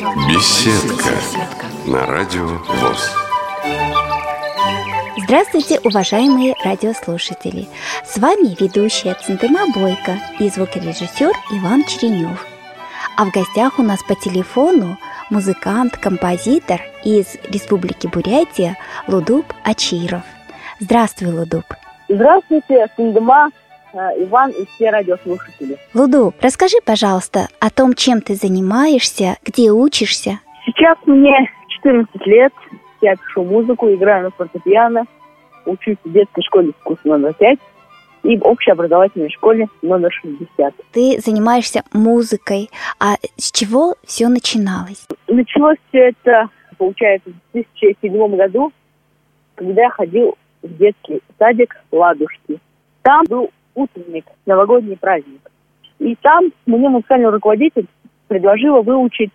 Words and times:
Беседка 0.00 1.12
на 1.86 2.06
радио 2.06 2.46
ВОЗ. 2.46 3.14
Здравствуйте, 5.18 5.78
уважаемые 5.84 6.54
радиослушатели! 6.64 7.68
С 8.06 8.16
вами 8.16 8.56
ведущая 8.58 9.12
Центыма 9.12 9.66
Бойко 9.74 10.18
и 10.38 10.48
звукорежиссер 10.48 11.32
Иван 11.52 11.84
Черенев. 11.84 12.46
А 13.18 13.26
в 13.26 13.30
гостях 13.30 13.78
у 13.78 13.82
нас 13.82 14.02
по 14.02 14.14
телефону 14.14 14.96
музыкант, 15.28 15.98
композитор 15.98 16.80
из 17.04 17.36
Республики 17.50 18.06
Бурятия 18.06 18.78
Лудуб 19.06 19.52
Ачиров. 19.64 20.22
Здравствуй, 20.78 21.30
Лудуб! 21.30 21.66
Здравствуйте, 22.08 22.86
Центыма 22.96 23.50
Э, 23.92 24.10
Иван 24.22 24.50
и 24.50 24.64
все 24.66 24.90
радиослушатели. 24.90 25.76
Луду, 25.94 26.32
расскажи, 26.40 26.76
пожалуйста, 26.84 27.48
о 27.58 27.70
том, 27.70 27.94
чем 27.94 28.20
ты 28.20 28.34
занимаешься, 28.34 29.36
где 29.44 29.70
учишься. 29.70 30.40
Сейчас 30.64 30.98
мне 31.06 31.50
14 31.68 32.26
лет, 32.26 32.52
я 33.00 33.16
пишу 33.16 33.44
музыку, 33.44 33.92
играю 33.92 34.24
на 34.24 34.30
фортепиано, 34.30 35.04
учусь 35.66 35.96
в 36.04 36.12
детской 36.12 36.42
школе 36.42 36.70
искусств 36.70 37.04
номер 37.04 37.34
5 37.34 37.58
и 38.22 38.36
в 38.36 38.44
общеобразовательной 38.44 39.30
школе 39.30 39.66
номер 39.82 40.12
60. 40.12 40.74
Ты 40.92 41.20
занимаешься 41.20 41.82
музыкой, 41.92 42.70
а 42.98 43.14
с 43.36 43.50
чего 43.50 43.94
все 44.04 44.28
начиналось? 44.28 45.06
Началось 45.26 45.78
все 45.88 46.10
это, 46.10 46.48
получается, 46.76 47.30
в 47.30 47.52
2007 47.54 48.36
году, 48.36 48.72
когда 49.54 49.82
я 49.82 49.90
ходил 49.90 50.36
в 50.62 50.76
детский 50.76 51.22
садик 51.38 51.74
«Ладушки». 51.90 52.60
Там 53.02 53.24
был 53.28 53.50
утренник, 53.74 54.24
новогодний 54.46 54.96
праздник. 54.96 55.50
И 55.98 56.14
там 56.16 56.50
мне 56.66 56.88
музыкальный 56.88 57.30
руководитель 57.30 57.86
предложила 58.28 58.82
выучить 58.82 59.30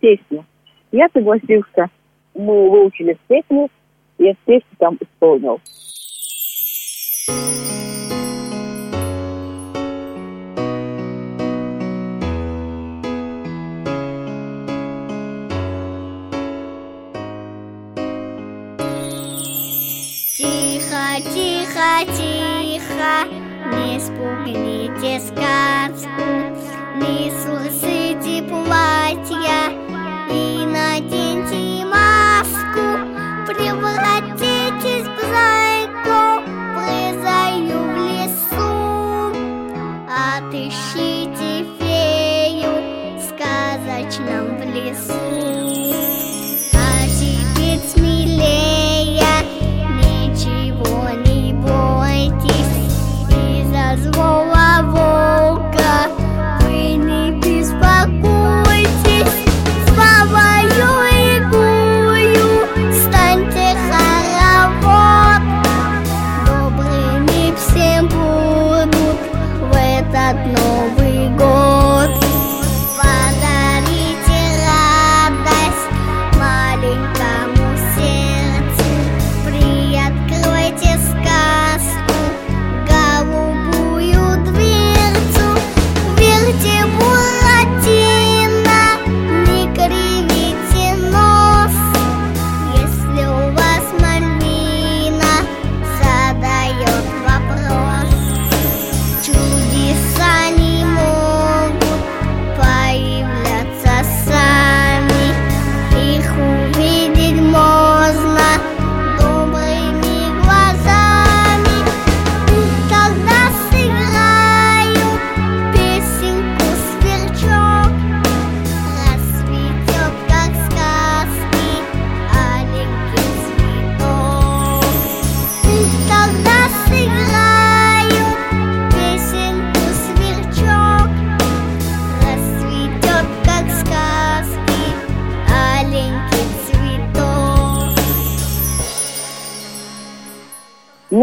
песню. 0.00 0.44
Я 0.92 1.08
согласился. 1.12 1.88
Мы 2.34 2.70
выучили 2.70 3.18
песню, 3.26 3.68
и 4.18 4.24
я 4.24 4.34
песню 4.44 4.76
там 4.78 4.96
исполнил. 5.00 5.60
Не 23.78 24.00
спугните 24.00 25.20
сказку, 25.20 26.26
не 26.96 27.30
слышите 27.30 28.42
платья 28.48 29.57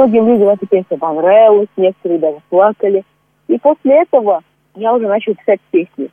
Многим 0.05 0.27
людям 0.27 0.49
эта 0.49 0.67
песня 0.67 0.99
понравилась, 0.99 1.69
некоторые 1.77 2.19
даже 2.19 2.37
плакали. 2.49 3.03
И 3.47 3.57
после 3.57 4.03
этого 4.03 4.41
я 4.75 4.93
уже 4.93 5.07
начал 5.07 5.33
писать 5.33 5.59
песни. 5.71 6.11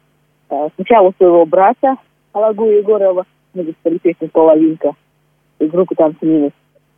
Э, 0.49 0.69
Сначала 0.77 1.13
своего 1.19 1.45
брата 1.45 1.97
Алагу 2.33 2.71
Егорова 2.71 3.27
мы 3.53 3.65
записали 3.65 3.99
песню 3.99 4.31
«Половинка» 4.33 4.93
и 5.59 5.67
группы 5.67 5.95
«Танцы 5.95 6.25
минус». 6.25 6.53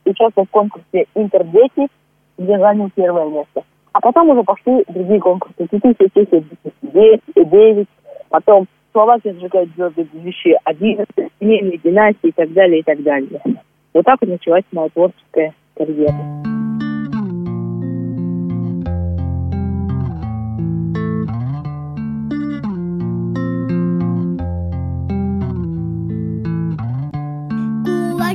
Участвовал 0.04 0.46
в 0.46 0.50
конкурсе 0.50 1.06
«Интердети», 1.16 1.88
где 2.38 2.58
занял 2.60 2.88
первое 2.94 3.28
место. 3.28 3.64
А 3.90 4.00
потом 4.00 4.30
уже 4.30 4.44
пошли 4.44 4.84
другие 4.86 5.18
конкурсы. 5.18 5.66
2009, 5.72 7.88
потом 8.28 8.68
Словакия 8.92 9.32
сжигает 9.32 9.68
звезды 9.74 10.06
2011, 10.12 11.08
семейные 11.40 11.78
династии 11.78 12.28
и 12.28 12.32
так 12.32 12.52
далее, 12.52 12.78
и 12.78 12.84
так 12.84 13.02
далее. 13.02 13.40
Вот 13.92 14.04
так 14.04 14.20
вот 14.20 14.30
началась 14.30 14.62
моя 14.70 14.88
творческая 14.90 15.54
карьера. 15.74 16.53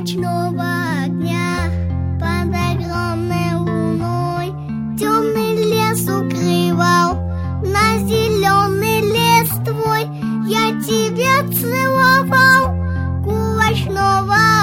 Кулачного 0.00 1.04
огня 1.04 1.70
под 2.18 2.54
огромной 2.54 3.54
луной 3.54 4.46
темный 4.98 5.56
лес 5.56 6.02
укрывал. 6.04 7.16
На 7.62 7.98
зеленый 7.98 9.02
лес 9.02 9.50
твой 9.62 10.04
я 10.48 10.70
тебя 10.80 11.46
целовал. 11.52 12.74
Кулачного 13.22 14.59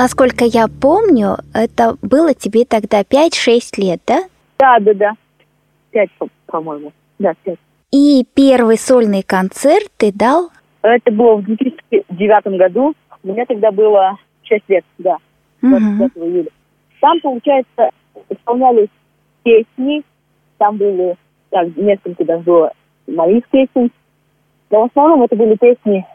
насколько 0.00 0.46
я 0.46 0.66
помню, 0.66 1.36
это 1.52 1.96
было 2.00 2.32
тебе 2.32 2.64
тогда 2.64 3.02
5-6 3.02 3.60
лет, 3.76 4.00
да? 4.06 4.22
Да, 4.58 4.78
да, 4.80 4.94
да. 4.94 5.12
Пять, 5.90 6.08
по-моему. 6.46 6.92
Да, 7.18 7.34
пять. 7.44 7.58
И 7.92 8.24
первый 8.34 8.78
сольный 8.78 9.22
концерт 9.22 9.90
ты 9.98 10.10
дал? 10.10 10.50
Это 10.80 11.10
было 11.10 11.36
в 11.36 11.44
2009 11.44 12.58
году. 12.58 12.94
Мне 13.22 13.44
тогда 13.44 13.70
было 13.70 14.16
6 14.44 14.62
лет, 14.68 14.84
да, 14.96 15.18
25 15.60 16.16
угу. 16.16 16.26
июля. 16.26 16.50
Там, 17.02 17.20
получается, 17.20 17.90
исполнялись 18.30 18.88
песни, 19.42 20.02
там 20.56 20.78
были, 20.78 21.16
так, 21.50 21.76
несколько 21.76 22.24
даже 22.24 22.42
было 22.42 22.72
моих 23.06 23.46
песен, 23.48 23.90
но 24.70 24.82
в 24.82 24.84
основном 24.86 25.22
это 25.24 25.36
были 25.36 25.56
песни 25.56 26.06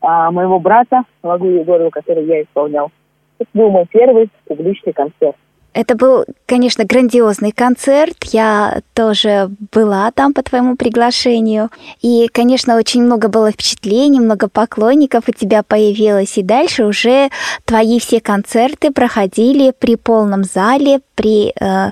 а, 0.00 0.30
моего 0.30 0.58
брата, 0.58 1.04
Лагу 1.22 1.46
Егорова, 1.46 1.90
который 1.90 2.26
я 2.26 2.42
исполнял. 2.42 2.90
Это 3.38 3.50
был 3.54 3.70
мой 3.70 3.86
первый 3.90 4.30
публичный 4.46 4.92
концерт. 4.92 5.36
Это 5.76 5.94
был, 5.94 6.24
конечно, 6.46 6.86
грандиозный 6.86 7.52
концерт. 7.52 8.16
Я 8.32 8.80
тоже 8.94 9.50
была 9.72 10.10
там 10.10 10.32
по 10.32 10.42
твоему 10.42 10.74
приглашению. 10.74 11.68
И, 12.00 12.28
конечно, 12.32 12.76
очень 12.76 13.02
много 13.02 13.28
было 13.28 13.50
впечатлений, 13.50 14.18
много 14.18 14.48
поклонников 14.48 15.24
у 15.28 15.32
тебя 15.32 15.62
появилось. 15.62 16.38
И 16.38 16.42
дальше 16.42 16.86
уже 16.86 17.28
твои 17.66 17.98
все 18.00 18.22
концерты 18.22 18.90
проходили 18.90 19.74
при 19.78 19.96
полном 19.96 20.44
зале, 20.44 21.00
при 21.14 21.50
э, 21.50 21.52
э, 21.60 21.90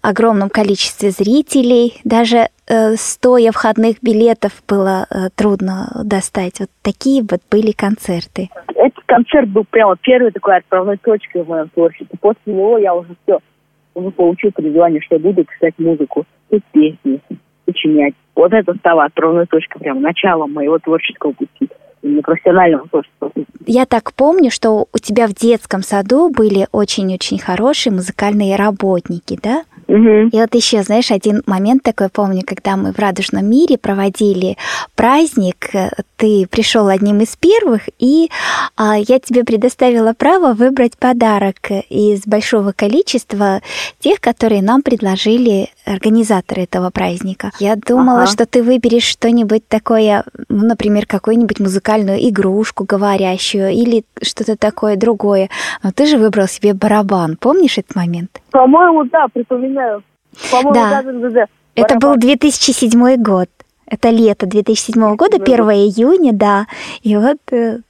огромном 0.00 0.48
количестве 0.48 1.10
зрителей. 1.10 2.00
Даже 2.04 2.50
стоя 2.96 3.52
входных 3.52 3.96
билетов 4.02 4.62
было 4.68 5.06
э, 5.10 5.28
трудно 5.34 6.02
достать. 6.04 6.60
Вот 6.60 6.70
такие 6.82 7.22
вот 7.22 7.40
были 7.50 7.72
концерты 7.72 8.48
этот 8.80 9.04
концерт 9.06 9.48
был 9.48 9.64
прямо 9.64 9.96
первой 9.96 10.30
такой 10.32 10.56
отправной 10.56 10.96
точкой 10.96 11.42
в 11.42 11.48
моем 11.48 11.68
творчестве. 11.68 12.18
После 12.20 12.52
него 12.52 12.78
я 12.78 12.94
уже 12.94 13.14
все, 13.22 13.38
уже 13.94 14.10
получил 14.10 14.52
призвание, 14.52 15.00
что 15.02 15.16
я 15.16 15.20
буду 15.20 15.44
писать 15.44 15.74
музыку, 15.78 16.24
петь 16.48 16.64
песни, 16.72 17.20
сочинять. 17.66 18.14
Вот 18.34 18.52
это 18.52 18.74
стало 18.74 19.04
отправной 19.04 19.46
точкой, 19.46 19.80
прям 19.80 20.00
началом 20.00 20.52
моего 20.52 20.78
творческого 20.78 21.32
пути 21.32 21.68
профессионального 22.22 22.88
творчества. 22.88 23.30
Я 23.66 23.84
так 23.84 24.14
помню, 24.14 24.50
что 24.50 24.86
у 24.92 24.98
тебя 24.98 25.26
в 25.26 25.34
детском 25.34 25.82
саду 25.82 26.30
были 26.30 26.66
очень-очень 26.72 27.38
хорошие 27.38 27.92
музыкальные 27.92 28.56
работники, 28.56 29.38
да? 29.42 29.64
Угу. 29.90 30.28
И 30.32 30.40
вот 30.40 30.54
еще, 30.54 30.82
знаешь, 30.84 31.10
один 31.10 31.42
момент 31.46 31.82
такой 31.82 32.08
помню, 32.10 32.42
когда 32.46 32.76
мы 32.76 32.92
в 32.92 32.98
Радужном 32.98 33.44
мире 33.44 33.76
проводили 33.76 34.56
праздник, 34.94 35.70
ты 36.16 36.46
пришел 36.48 36.86
одним 36.86 37.20
из 37.20 37.34
первых, 37.36 37.88
и 37.98 38.30
а, 38.76 38.96
я 38.96 39.18
тебе 39.18 39.42
предоставила 39.42 40.12
право 40.12 40.52
выбрать 40.52 40.96
подарок 40.96 41.56
из 41.88 42.22
большого 42.24 42.72
количества 42.72 43.62
тех, 43.98 44.20
которые 44.20 44.62
нам 44.62 44.82
предложили 44.82 45.70
организаторы 45.90 46.62
этого 46.62 46.90
праздника. 46.90 47.50
Я 47.58 47.76
думала, 47.76 48.22
ага. 48.22 48.30
что 48.30 48.46
ты 48.46 48.62
выберешь 48.62 49.04
что-нибудь 49.04 49.66
такое, 49.68 50.24
ну, 50.48 50.66
например, 50.66 51.06
какую-нибудь 51.06 51.60
музыкальную 51.60 52.18
игрушку 52.28 52.84
говорящую 52.84 53.70
или 53.70 54.04
что-то 54.22 54.56
такое 54.56 54.96
другое. 54.96 55.48
Но 55.82 55.92
ты 55.92 56.06
же 56.06 56.18
выбрал 56.18 56.46
себе 56.46 56.74
барабан. 56.74 57.36
Помнишь 57.36 57.78
этот 57.78 57.96
момент? 57.96 58.40
По-моему, 58.50 59.04
да, 59.04 59.26
припоминаю. 59.32 60.02
По-моему, 60.50 60.74
да. 60.74 61.02
да, 61.02 61.12
да, 61.12 61.30
да. 61.30 61.46
Это 61.74 61.96
был 61.96 62.16
2007 62.16 63.16
год. 63.16 63.48
Это 63.86 64.10
лето 64.10 64.46
2007 64.46 65.16
года, 65.16 65.36
1 65.36 65.46
июня, 65.70 66.32
да. 66.32 66.66
И 67.02 67.16
вот 67.16 67.38
э, 67.50 67.80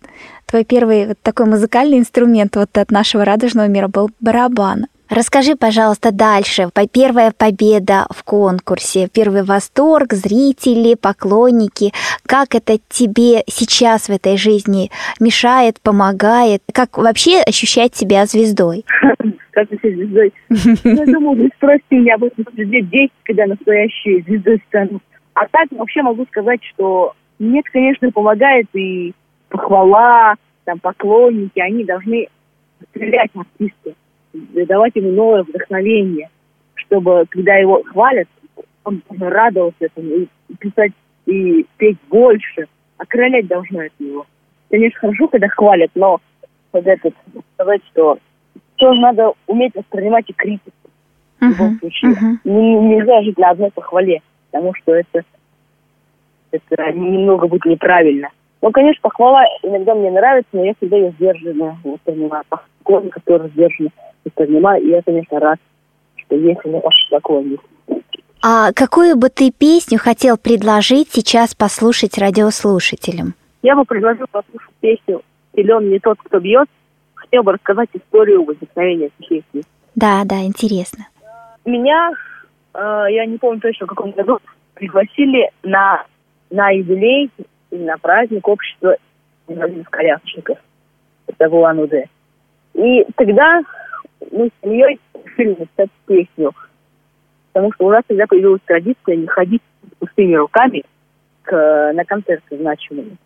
твой 0.46 0.64
первый 0.64 1.08
вот 1.08 1.18
такой 1.22 1.46
музыкальный 1.46 1.98
инструмент 1.98 2.56
вот 2.56 2.76
от 2.76 2.90
нашего 2.90 3.25
радужного 3.25 3.68
мира 3.68 3.88
был 3.88 4.10
барабан. 4.20 4.86
Расскажи, 5.10 5.56
пожалуйста, 5.56 6.12
дальше. 6.12 6.68
Первая 6.92 7.32
победа 7.36 8.06
в 8.10 8.22
конкурсе, 8.22 9.08
первый 9.12 9.42
восторг, 9.42 10.12
зрители, 10.12 10.94
поклонники. 10.94 11.90
Как 12.24 12.54
это 12.54 12.78
тебе 12.88 13.42
сейчас 13.48 14.08
в 14.08 14.10
этой 14.10 14.36
жизни 14.36 14.88
мешает, 15.18 15.80
помогает? 15.82 16.62
Как 16.72 16.96
вообще 16.96 17.40
ощущать 17.40 17.96
себя 17.96 18.24
звездой? 18.26 18.84
Как 19.50 19.68
звездой? 19.82 20.32
Я 20.48 21.06
думаю, 21.06 21.42
вы 21.42 21.50
спросите 21.56 22.12
об 22.14 22.22
этом 22.22 22.46
лет 22.54 22.88
10, 22.88 23.10
когда 23.24 23.46
настоящей 23.46 24.22
звездой 24.22 24.62
стану. 24.68 25.00
А 25.34 25.40
так 25.48 25.66
вообще 25.72 26.02
могу 26.02 26.24
сказать, 26.26 26.60
что 26.72 27.14
мне, 27.40 27.62
конечно, 27.64 28.12
помогает 28.12 28.66
и 28.74 29.12
похвала, 29.48 30.34
там, 30.64 30.78
поклонники, 30.78 31.58
они 31.58 31.82
должны 31.82 32.28
стрелять 32.92 33.30
в 33.34 33.40
артиста 33.40 33.94
давать 34.32 34.94
ему 34.94 35.10
новое 35.12 35.42
вдохновение, 35.42 36.28
чтобы, 36.75 37.25
когда 37.30 37.54
его 37.54 37.82
хвалят, 37.84 38.28
он 38.84 39.02
радовался 39.18 39.76
этому 39.80 40.08
и 40.08 40.28
писать 40.58 40.92
и 41.26 41.66
петь 41.76 41.99
больше, 42.08 42.66
окрылять 42.96 43.46
должно 43.46 43.82
это 43.82 43.94
его. 43.99 44.26
Конечно, 44.70 45.00
хорошо, 45.00 45.28
когда 45.28 45.49
хвалят, 45.49 45.90
но 45.94 46.20
вот 46.72 46.87
этот, 46.87 47.14
сказать, 47.54 47.82
что 47.90 48.18
тоже 48.76 49.00
надо 49.00 49.32
уметь 49.46 49.75
воспринимать 49.75 50.28
и 50.28 50.32
критику. 50.32 50.72
Uh-huh, 51.40 51.49
в 51.49 51.58
любом 51.58 51.78
случае. 51.78 52.10
Uh-huh. 52.12 52.38
Нельзя 52.44 53.22
жить 53.22 53.38
на 53.38 53.50
одной 53.50 53.70
похвале, 53.70 54.22
потому 54.50 54.75
что 54.75 54.94
это, 54.94 55.22
это 56.50 56.92
немного 56.92 57.49
будет 57.49 57.64
неправильно. 57.64 58.28
Ну, 58.62 58.70
конечно, 58.72 59.00
похвала 59.00 59.42
иногда 59.62 59.94
мне 59.94 60.10
нравится, 60.10 60.50
но 60.52 60.64
я 60.64 60.75
всегда 60.75 60.96
ее 60.96 61.12
сдержанно 61.12 61.78
воспринимаю. 61.82 62.44
Поклон, 62.49 63.08
который 63.08 63.49
сдержанно 63.50 63.88
воспринимаю, 63.88 64.09
и 64.24 64.88
я, 64.88 65.02
конечно, 65.02 65.40
рад, 65.40 65.58
что 66.16 66.36
есть 66.36 66.60
у 66.64 66.68
меня 66.68 66.80
такое 67.10 67.44
А 68.42 68.72
какую 68.72 69.16
бы 69.16 69.28
ты 69.28 69.50
песню 69.50 69.98
хотел 69.98 70.36
предложить 70.36 71.10
сейчас 71.10 71.54
послушать 71.54 72.18
радиослушателям? 72.18 73.34
Я 73.62 73.76
бы 73.76 73.84
предложил 73.84 74.26
послушать 74.30 74.72
песню 74.80 75.22
«Силен 75.54 75.90
не 75.90 75.98
тот, 75.98 76.18
кто 76.22 76.38
бьет». 76.40 76.68
Хотел 77.14 77.42
бы 77.42 77.52
рассказать 77.52 77.88
историю 77.92 78.44
возникновения 78.44 79.06
этой 79.06 79.28
песни. 79.28 79.62
Да, 79.94 80.22
да, 80.24 80.42
интересно. 80.42 81.06
Меня, 81.66 82.12
э, 82.72 83.04
я 83.10 83.26
не 83.26 83.36
помню 83.36 83.60
точно 83.60 83.86
в 83.86 83.90
каком 83.90 84.12
году, 84.12 84.38
пригласили 84.74 85.50
на, 85.62 86.04
на 86.50 86.70
юбилей 86.70 87.30
на 87.70 87.98
праздник 87.98 88.48
общества 88.48 88.96
инвалидов-колясочников. 89.48 90.58
Это 91.26 91.48
в 91.48 91.54
Улан-Удэ. 91.54 92.06
И 92.74 93.06
тогда 93.16 93.60
мы 94.30 94.48
с 94.48 94.64
семьей 94.64 95.00
решили 95.24 95.56
написать 95.58 95.90
песню. 96.06 96.52
Потому 97.52 97.72
что 97.72 97.86
у 97.86 97.90
нас 97.90 98.02
всегда 98.04 98.26
появилась 98.26 98.60
традиция 98.64 99.16
не 99.16 99.26
ходить 99.26 99.62
пустыми 99.98 100.34
руками 100.34 100.84
к, 101.42 101.92
на 101.92 102.04
концерты 102.04 102.56
значимые. 102.56 103.16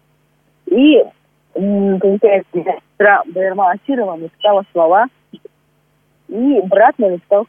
И, 0.67 1.05
получается, 1.53 2.51
сестра 2.53 3.23
Байерма 3.27 3.73
Асирова 3.73 4.17
написала 4.17 4.65
слова, 4.73 5.07
и 6.29 6.61
брат 6.63 6.99
мой 6.99 7.13
написал 7.13 7.47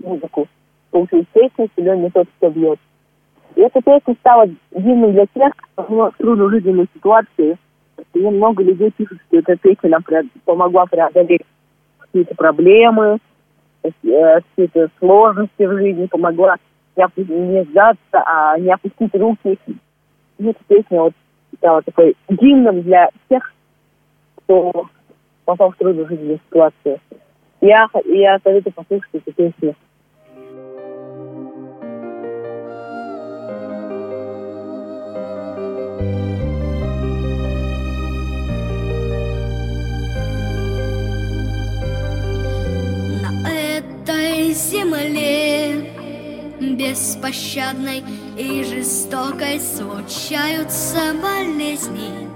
музыку. 0.00 0.48
Получилась 0.90 1.26
песня 1.32 1.68
«Силен 1.76 2.02
не 2.02 2.10
тот, 2.10 2.28
кто 2.36 2.50
бьет». 2.50 2.78
И 3.54 3.60
эта 3.60 3.80
песня 3.80 4.14
стала 4.20 4.46
дивной 4.70 5.12
для 5.12 5.26
тех, 5.26 5.52
кто 5.56 5.82
в 5.82 6.12
трудной 6.18 6.50
жизненной 6.50 6.86
ситуации. 6.94 7.56
И 8.12 8.18
много 8.18 8.62
людей 8.62 8.90
пишут, 8.90 9.18
что 9.26 9.38
эта 9.38 9.56
песня 9.56 9.90
нам 9.90 10.02
помогла 10.44 10.84
преодолеть 10.86 11.42
какие-то 12.16 12.34
проблемы, 12.34 13.18
э, 13.82 13.90
какие-то 14.02 14.88
сложности 14.98 15.62
в 15.62 15.76
жизни, 15.76 16.06
помогла 16.06 16.56
не 16.96 17.64
сдаться, 17.64 17.98
а 18.12 18.58
не 18.58 18.72
опустить 18.72 19.14
руки. 19.14 19.58
И 20.38 20.46
эта 20.46 20.58
песня 20.66 21.02
вот 21.02 21.12
стала 21.58 21.82
такой 21.82 22.16
гимном 22.30 22.82
для 22.82 23.10
тех, 23.28 23.52
кто 24.36 24.86
попал 25.44 25.72
в 25.72 25.76
трудную 25.76 26.08
жизненную 26.08 26.40
ситуацию. 26.48 27.00
Я, 27.60 27.86
я 28.06 28.38
советую 28.42 28.72
послушать 28.72 29.10
эту 29.12 29.32
песню. 29.32 29.74
Земле 44.56 45.92
Беспощадной 46.58 48.02
и 48.38 48.64
жестокой 48.64 49.60
Случаются 49.60 51.14
болезни 51.22 52.26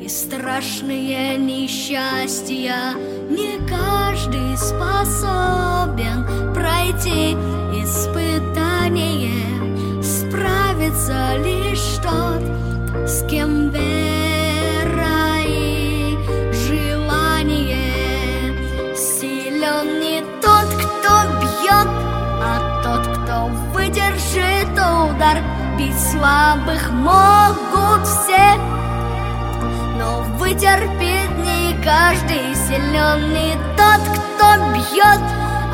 и 0.00 0.08
страшные 0.08 1.36
несчастья 1.36 2.94
Не 3.28 3.58
каждый 3.68 4.56
способен 4.56 6.24
пройти. 6.54 7.36
Испытание 7.84 9.44
Справится 10.02 11.36
лишь 11.36 11.98
тот, 12.02 12.42
с 13.08 13.24
кем 13.28 13.70
вера 13.70 14.01
бить 25.78 25.98
слабых 25.98 26.90
могут 26.92 28.06
все 28.06 28.56
Но 29.98 30.22
вытерпит 30.38 31.30
не 31.38 31.74
каждый 31.82 32.54
силен 32.54 33.32
тот, 33.76 34.02
кто 34.02 34.46
бьет, 34.74 35.22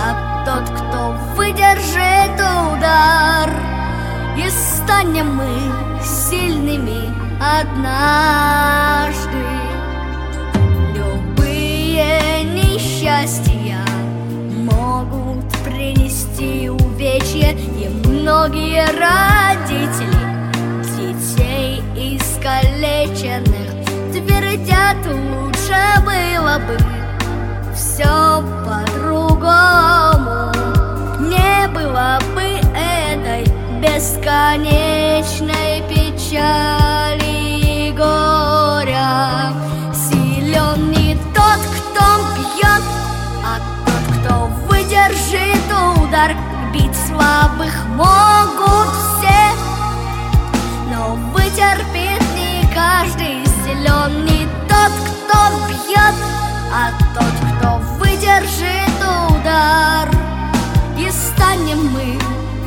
а 0.00 0.44
тот, 0.46 0.70
кто 0.70 1.16
выдержит 1.34 2.34
удар. 2.34 3.50
И 4.36 4.48
станем 4.50 5.34
мы 5.36 5.48
сильными 6.02 7.12
однажды. 7.40 9.44
Любые 10.94 12.44
несчастья 12.44 13.80
могут 14.70 15.44
принести 15.64 16.70
увечья 16.98 17.52
И 17.52 17.88
многие 18.08 18.84
родители 18.98 20.18
детей 20.96 21.80
искалеченных. 21.94 23.68
Твердят, 24.12 24.96
лучше 25.06 25.80
было 26.04 26.58
бы 26.66 26.76
все 27.72 28.42
по-другому 28.66 30.17
могут 47.98 48.90
все, 48.94 49.40
но 50.88 51.16
вытерпит 51.34 52.22
не 52.36 52.62
каждый 52.72 53.44
силен 53.64 54.24
Не 54.24 54.46
тот, 54.68 54.92
кто 55.08 55.38
бьет, 55.66 56.14
а 56.72 56.92
тот, 57.12 57.34
кто 57.58 57.78
выдержит 57.98 59.00
удар. 59.28 60.08
И 60.96 61.10
станем 61.10 61.90
мы 61.90 62.18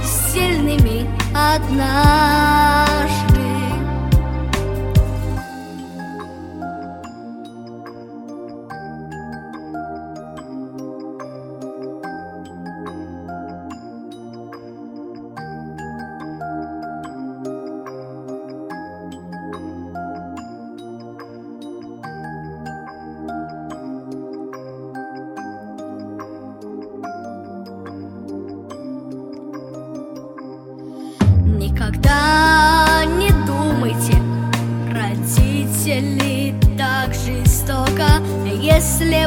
сильными 0.03 1.09
однажды 1.33 3.00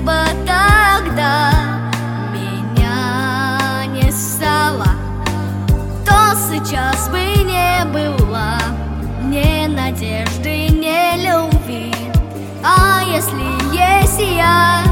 Бы 0.00 0.12
тогда 0.44 1.52
меня 2.30 3.86
не 3.86 4.10
стало 4.12 4.88
То 6.04 6.34
сейчас 6.50 7.08
бы 7.08 7.20
не 7.20 7.84
было 7.86 8.58
ни 9.22 9.66
надежды, 9.66 10.68
ни 10.68 11.24
любви. 11.24 11.94
А 12.62 13.02
если 13.06 13.44
есть 13.74 14.20
я, 14.36 14.82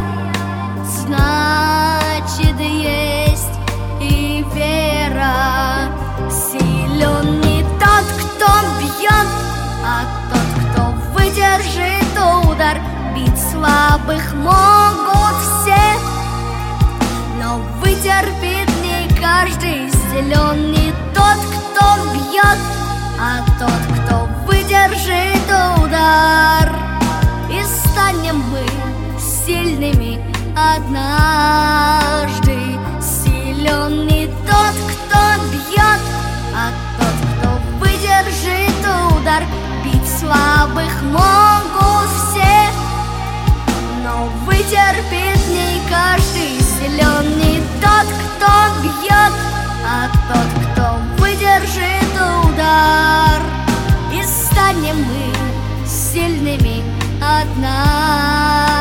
Силен 20.12 20.72
не 20.72 20.92
тот, 21.14 21.38
кто 21.38 21.84
бьет, 22.12 22.58
а 23.18 23.40
тот, 23.58 23.82
кто 23.96 24.28
выдержит 24.46 25.48
удар. 25.78 26.66
И 27.48 27.64
станем 27.64 28.38
мы 28.50 28.62
сильными 29.18 30.20
однажды. 30.54 32.58
Силен 33.00 34.06
не 34.06 34.26
тот, 34.46 34.74
кто 34.90 35.20
бьет, 35.50 36.02
а 36.54 36.70
тот, 36.98 37.16
кто 37.32 37.48
выдержит 37.80 38.84
удар. 39.16 39.42
Бить 39.82 40.10
слабых 40.20 40.92
могут 41.04 42.10
все, 42.18 42.54
но 44.04 44.14
вытерпит 44.44 45.40
не 45.48 45.80
каждый. 45.88 46.60
Силен 46.60 47.26
не 47.38 47.62
тот, 47.80 48.06
кто 48.36 48.52
бьет, 48.82 49.34
а 49.84 50.08
тот, 50.28 50.48
кто 50.64 50.84
выдержит 51.18 52.14
удар 52.44 53.40
И 54.12 54.22
станем 54.22 54.96
мы 54.96 55.86
сильными 55.86 56.82
однажды 57.20 58.72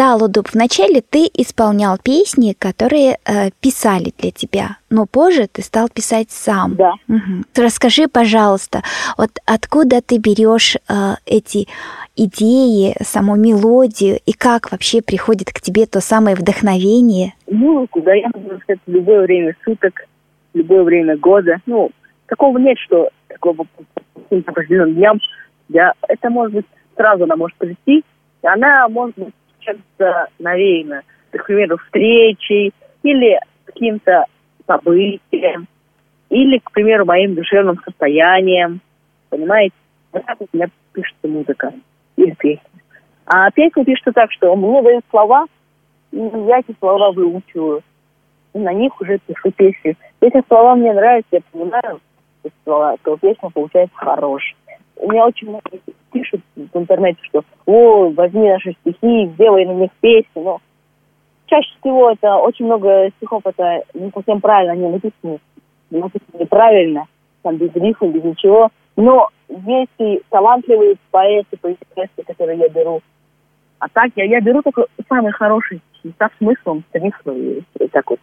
Да, 0.00 0.14
Лудуб, 0.14 0.48
вначале 0.54 1.02
ты 1.02 1.28
исполнял 1.34 1.98
песни, 1.98 2.54
которые 2.58 3.18
э, 3.26 3.50
писали 3.60 4.14
для 4.16 4.30
тебя, 4.30 4.78
но 4.88 5.04
позже 5.04 5.46
ты 5.46 5.60
стал 5.60 5.90
писать 5.90 6.30
сам. 6.30 6.74
Да. 6.76 6.94
Мгм. 7.06 7.44
Расскажи, 7.54 8.08
пожалуйста, 8.08 8.80
вот 9.18 9.28
откуда 9.44 10.00
ты 10.00 10.16
берешь 10.16 10.76
э, 10.76 11.16
эти 11.26 11.68
идеи, 12.16 12.96
саму 13.02 13.36
мелодию, 13.36 14.18
и 14.24 14.32
как 14.32 14.72
вообще 14.72 15.02
приходит 15.02 15.52
к 15.52 15.60
тебе 15.60 15.84
то 15.84 16.00
самое 16.00 16.34
вдохновение? 16.34 17.34
Музыку, 17.50 18.00
да, 18.00 18.14
я 18.14 18.30
могу 18.32 18.58
сказать, 18.62 18.80
в 18.86 18.90
любое 18.90 19.20
время 19.26 19.54
суток, 19.66 20.06
в 20.54 20.56
любое 20.56 20.82
время 20.82 21.18
года. 21.18 21.58
Ну, 21.66 21.90
такого 22.24 22.56
нет, 22.56 22.78
что 22.78 23.10
такого 23.28 23.66
по 24.30 24.36
определенным 24.46 24.94
дням. 24.94 25.18
Я, 25.68 25.92
это 26.08 26.30
может 26.30 26.54
быть 26.54 26.66
сразу 26.96 27.24
она 27.24 27.36
может 27.36 27.58
прийти, 27.58 28.02
и 28.42 28.46
она 28.46 28.88
может 28.88 29.18
быть 29.18 29.34
чем-то 29.70 30.28
навеяна. 30.38 31.02
К 31.30 31.44
примеру, 31.44 31.78
встречей 31.78 32.72
или 33.02 33.38
каким-то 33.64 34.24
событием, 34.66 35.66
или, 36.28 36.58
к 36.58 36.70
примеру, 36.72 37.04
моим 37.04 37.34
душевным 37.34 37.78
состоянием. 37.84 38.80
Понимаете? 39.28 39.74
Вот 40.12 40.24
так 40.26 40.40
у 40.40 40.46
меня 40.52 40.68
пишется 40.92 41.28
музыка 41.28 41.72
или 42.16 42.32
песня. 42.32 42.64
А 43.26 43.50
песня 43.52 43.84
пишется 43.84 44.12
так, 44.12 44.32
что 44.32 44.54
дают 44.82 45.04
слова, 45.10 45.46
и 46.12 46.18
я 46.18 46.58
эти 46.58 46.74
слова 46.78 47.12
выучиваю. 47.12 47.82
И 48.54 48.58
на 48.58 48.72
них 48.72 49.00
уже 49.00 49.18
пишу 49.18 49.52
песню. 49.52 49.96
Если 50.20 50.42
слова 50.48 50.74
мне 50.74 50.92
нравятся, 50.92 51.36
я 51.36 51.40
понимаю 51.52 52.00
слова, 52.64 52.96
то 53.04 53.16
песня 53.16 53.50
получается 53.50 53.96
хорошая. 53.96 54.69
У 55.00 55.10
меня 55.10 55.26
очень 55.26 55.48
много 55.48 55.62
пишут 56.12 56.42
в 56.54 56.76
интернете, 56.76 57.18
что 57.22 57.42
«О, 57.66 58.10
возьми 58.10 58.48
наши 58.48 58.76
стихи, 58.80 59.30
сделай 59.34 59.64
на 59.64 59.72
них 59.72 59.90
песню». 60.00 60.42
Но 60.42 60.60
чаще 61.46 61.70
всего 61.80 62.10
это 62.10 62.36
очень 62.36 62.66
много 62.66 63.10
стихов, 63.16 63.42
это 63.46 63.82
не 63.94 64.10
совсем 64.10 64.40
правильно, 64.40 64.72
они 64.74 64.88
написаны, 64.88 65.38
написаны 65.90 66.40
неправильно, 66.40 67.06
там 67.42 67.56
без 67.56 67.74
рифма, 67.74 68.08
без 68.08 68.24
ничего. 68.24 68.68
Но 68.96 69.28
есть 69.48 69.90
и 69.98 70.20
талантливые 70.28 70.96
поэты, 71.10 71.56
поэтессы, 71.56 72.22
которые 72.26 72.58
я 72.58 72.68
беру. 72.68 73.00
А 73.78 73.88
так 73.88 74.10
я, 74.16 74.24
я 74.24 74.40
беру 74.40 74.60
только 74.62 74.84
самые 75.08 75.32
хорошие 75.32 75.80
стихи, 75.94 76.14
со 76.18 76.28
смыслом, 76.36 76.84
с 76.92 76.94
рифмой, 76.94 77.40
и, 77.40 77.84
и 77.84 77.88
так 77.88 78.08
вот. 78.10 78.20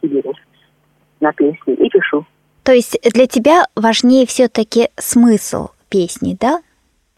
Беру 0.00 0.32
на 1.20 1.32
песни 1.32 1.74
и 1.74 1.88
пишу. 1.88 2.26
То 2.64 2.72
есть 2.72 2.98
для 3.12 3.26
тебя 3.26 3.66
важнее 3.76 4.26
все-таки 4.26 4.88
смысл 4.96 5.68
песни, 5.92 6.36
да? 6.40 6.62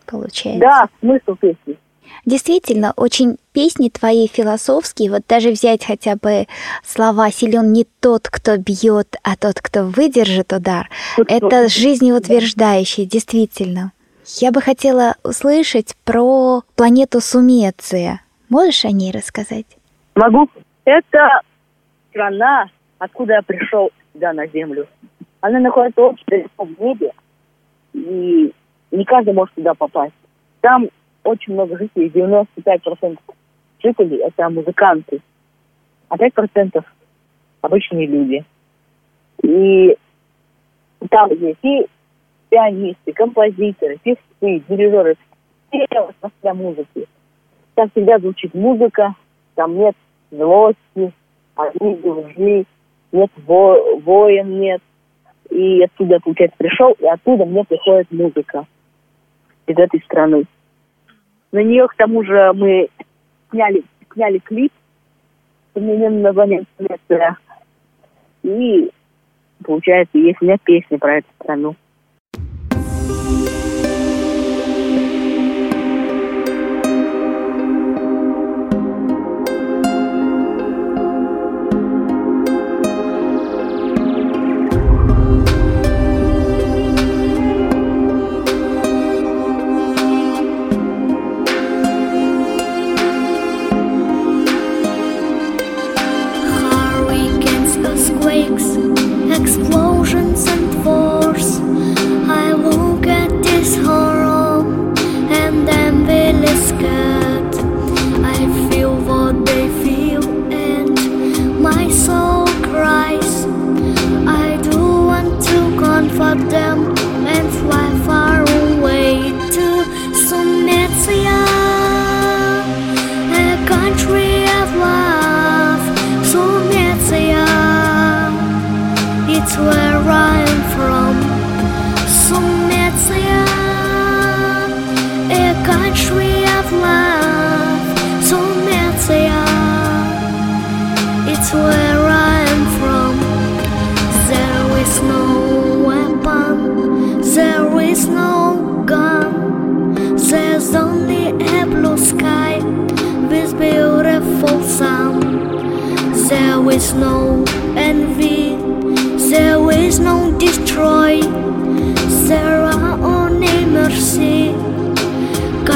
Получается. 0.04 0.60
Да, 0.60 0.88
смысл 1.00 1.36
песни. 1.36 1.78
Действительно, 2.26 2.92
очень 2.96 3.38
песни 3.52 3.88
твои 3.88 4.26
философские, 4.26 5.10
вот 5.10 5.22
даже 5.28 5.50
взять 5.50 5.84
хотя 5.84 6.16
бы 6.16 6.46
слова 6.82 7.30
«силен 7.30 7.72
не 7.72 7.84
тот, 8.00 8.28
кто 8.28 8.56
бьет, 8.56 9.16
а 9.22 9.36
тот, 9.36 9.60
кто 9.60 9.84
выдержит 9.84 10.52
удар», 10.52 10.90
это 11.16 11.68
жизнеутверждающее, 11.68 13.06
действительно. 13.06 13.92
Я 14.40 14.50
бы 14.52 14.60
хотела 14.60 15.16
услышать 15.22 15.94
про 16.04 16.62
планету 16.76 17.20
Сумеция. 17.20 18.22
Можешь 18.48 18.84
о 18.84 18.90
ней 18.90 19.12
рассказать? 19.12 19.66
Могу. 20.14 20.48
Это 20.84 21.40
страна 22.10 22.68
откуда 22.98 23.34
я 23.34 23.42
пришел 23.42 23.90
сюда 24.12 24.32
на 24.32 24.46
землю. 24.46 24.86
Она 25.40 25.60
находится 25.60 26.00
очень 26.00 26.24
далеко 26.26 26.64
в 26.64 26.80
небе, 26.80 27.12
и 27.92 28.52
не 28.94 29.04
каждый 29.04 29.34
может 29.34 29.54
туда 29.54 29.74
попасть. 29.74 30.14
Там 30.60 30.88
очень 31.24 31.54
много 31.54 31.76
жителей, 31.76 32.08
95% 32.08 33.18
жителей– 33.82 34.16
это 34.24 34.48
музыканты, 34.48 35.20
а 36.08 36.16
5%– 36.16 36.82
обычные 37.60 38.06
люди. 38.06 38.44
И 39.42 39.96
там 41.10 41.30
есть 41.30 41.58
и 41.62 41.86
пианисты, 42.48 43.12
композиторы, 43.12 43.98
певцы, 44.02 44.62
дирижеры, 44.68 45.16
все 45.68 45.86
мастера 46.22 46.54
музыки. 46.54 47.08
Там 47.74 47.90
всегда 47.90 48.18
звучит 48.18 48.54
музыка, 48.54 49.14
там 49.56 49.76
нет 49.76 49.96
злости, 50.30 51.12
обиды, 51.56 52.10
лжи, 52.10 52.64
нет 53.12 53.30
во 53.46 53.96
воин, 53.96 54.60
нет. 54.60 54.80
И 55.50 55.82
оттуда, 55.82 56.20
получается, 56.20 56.56
пришел, 56.56 56.92
и 57.00 57.06
оттуда 57.06 57.44
мне 57.44 57.64
приходит 57.64 58.10
музыка 58.12 58.66
из 59.66 59.76
этой 59.76 60.00
страны. 60.00 60.44
На 61.52 61.62
нее, 61.62 61.86
к 61.88 61.94
тому 61.94 62.24
же, 62.24 62.52
мы 62.54 62.88
сняли, 63.50 63.84
сняли 64.12 64.38
клип 64.38 64.72
с 65.70 65.74
современным 65.74 66.22
названием. 66.22 66.66
И, 68.42 68.90
получается, 69.64 70.18
есть 70.18 70.38
у 70.40 70.44
меня 70.44 70.56
песня 70.62 70.98
про 70.98 71.18
эту 71.18 71.28
страну. 71.40 71.76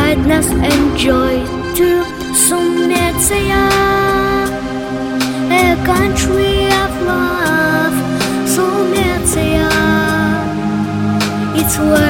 sadness 0.09 0.47
and 0.51 0.99
joy 0.99 1.37
to 1.77 1.89
Sumetsaya, 2.45 3.65
a 5.53 5.77
country 5.85 6.65
of 6.83 6.91
love. 7.11 7.95
Sumetsaya, 8.55 9.69
it's 11.61 11.77
where. 11.77 12.08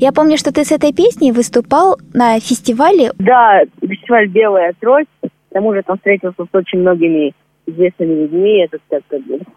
Я 0.00 0.12
помню, 0.12 0.38
что 0.38 0.50
ты 0.52 0.64
с 0.64 0.72
этой 0.72 0.94
песней 0.94 1.32
выступал 1.32 1.98
на 2.14 2.40
фестивале. 2.40 3.10
Да, 3.18 3.60
фестиваль 3.80 4.28
«Белая 4.28 4.72
трость». 4.80 5.08
К 5.22 5.52
тому 5.52 5.74
же 5.74 5.82
там 5.82 5.96
встретился 5.98 6.44
с 6.44 6.48
очень 6.54 6.78
многими 6.78 7.34
известными 7.66 8.22
людьми. 8.22 8.64
Это 8.64 8.78
как, 8.88 9.02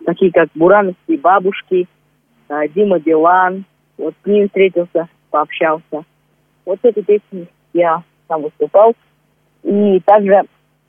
такие 0.06 0.32
как 0.34 0.50
Бурановские 0.56 1.20
бабушки, 1.20 1.88
а, 2.50 2.68
Дима 2.68 3.00
Билан. 3.00 3.64
Вот 3.98 4.16
с 4.22 4.28
ним 4.28 4.48
встретился, 4.48 5.08
пообщался. 5.30 6.04
Вот 6.66 6.80
эту 6.84 7.04
песню 7.04 7.48
я 7.74 8.04
сам 8.28 8.42
выступал. 8.42 8.96
И 9.64 10.02
также 10.04 10.42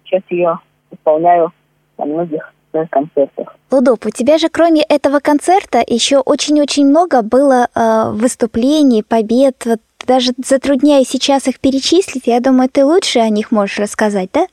сейчас 0.05 0.23
ее 0.31 0.59
исполняю 0.91 1.53
на 1.99 2.07
многих 2.07 2.52
концертах. 2.91 3.57
Лудоп, 3.71 4.07
у 4.07 4.11
тебя 4.11 4.39
же 4.39 4.49
кроме 4.49 4.83
этого 4.83 5.21
концерта 5.21 5.83
еще 5.87 6.19
очень-очень 6.19 6.87
много 6.87 7.23
было 7.23 7.69
э, 7.75 8.11
выступлений, 8.13 9.03
побед. 9.03 9.65
Вот 9.65 9.81
даже 10.07 10.33
затрудняюсь 10.45 11.09
сейчас 11.09 11.49
их 11.49 11.61
перечислить. 11.61 12.27
Я 12.27 12.41
думаю, 12.41 12.69
ты 12.69 12.85
лучше 12.85 13.21
о 13.21 13.29
них 13.29 13.51
можешь 13.51 13.79
рассказать, 13.79 14.31
да? 14.33 14.47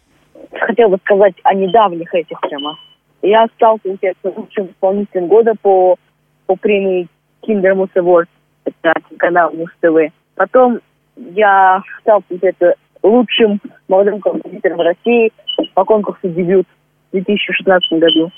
Хотел 0.52 0.90
бы 0.90 0.98
сказать 1.04 1.36
о 1.44 1.54
недавних 1.54 2.14
этих 2.14 2.40
прямо. 2.42 2.78
Я 3.22 3.48
стал, 3.56 3.80
получается, 3.80 4.32
лучшим 4.36 4.68
исполнителем 4.68 5.28
года 5.28 5.54
по, 5.62 5.98
по 6.46 6.56
премии 6.56 7.08
Kinder 7.44 7.74
Muse 7.74 7.94
Award. 7.96 8.28
Это 8.66 8.94
канал 9.18 9.52
Муз 9.54 9.70
ТВ. 9.82 10.14
Потом 10.36 10.80
я 11.16 11.82
стал, 12.02 12.22
получается, 12.28 12.76
лучшим 13.04 13.60
молодым 13.88 14.22
композитором 14.22 14.82
России 14.82 15.32
по 15.74 15.84
конкурсу 15.86 16.30
«Дебют» 16.30 16.68
в 17.10 17.12
2016 17.12 17.92
году. 18.00 18.32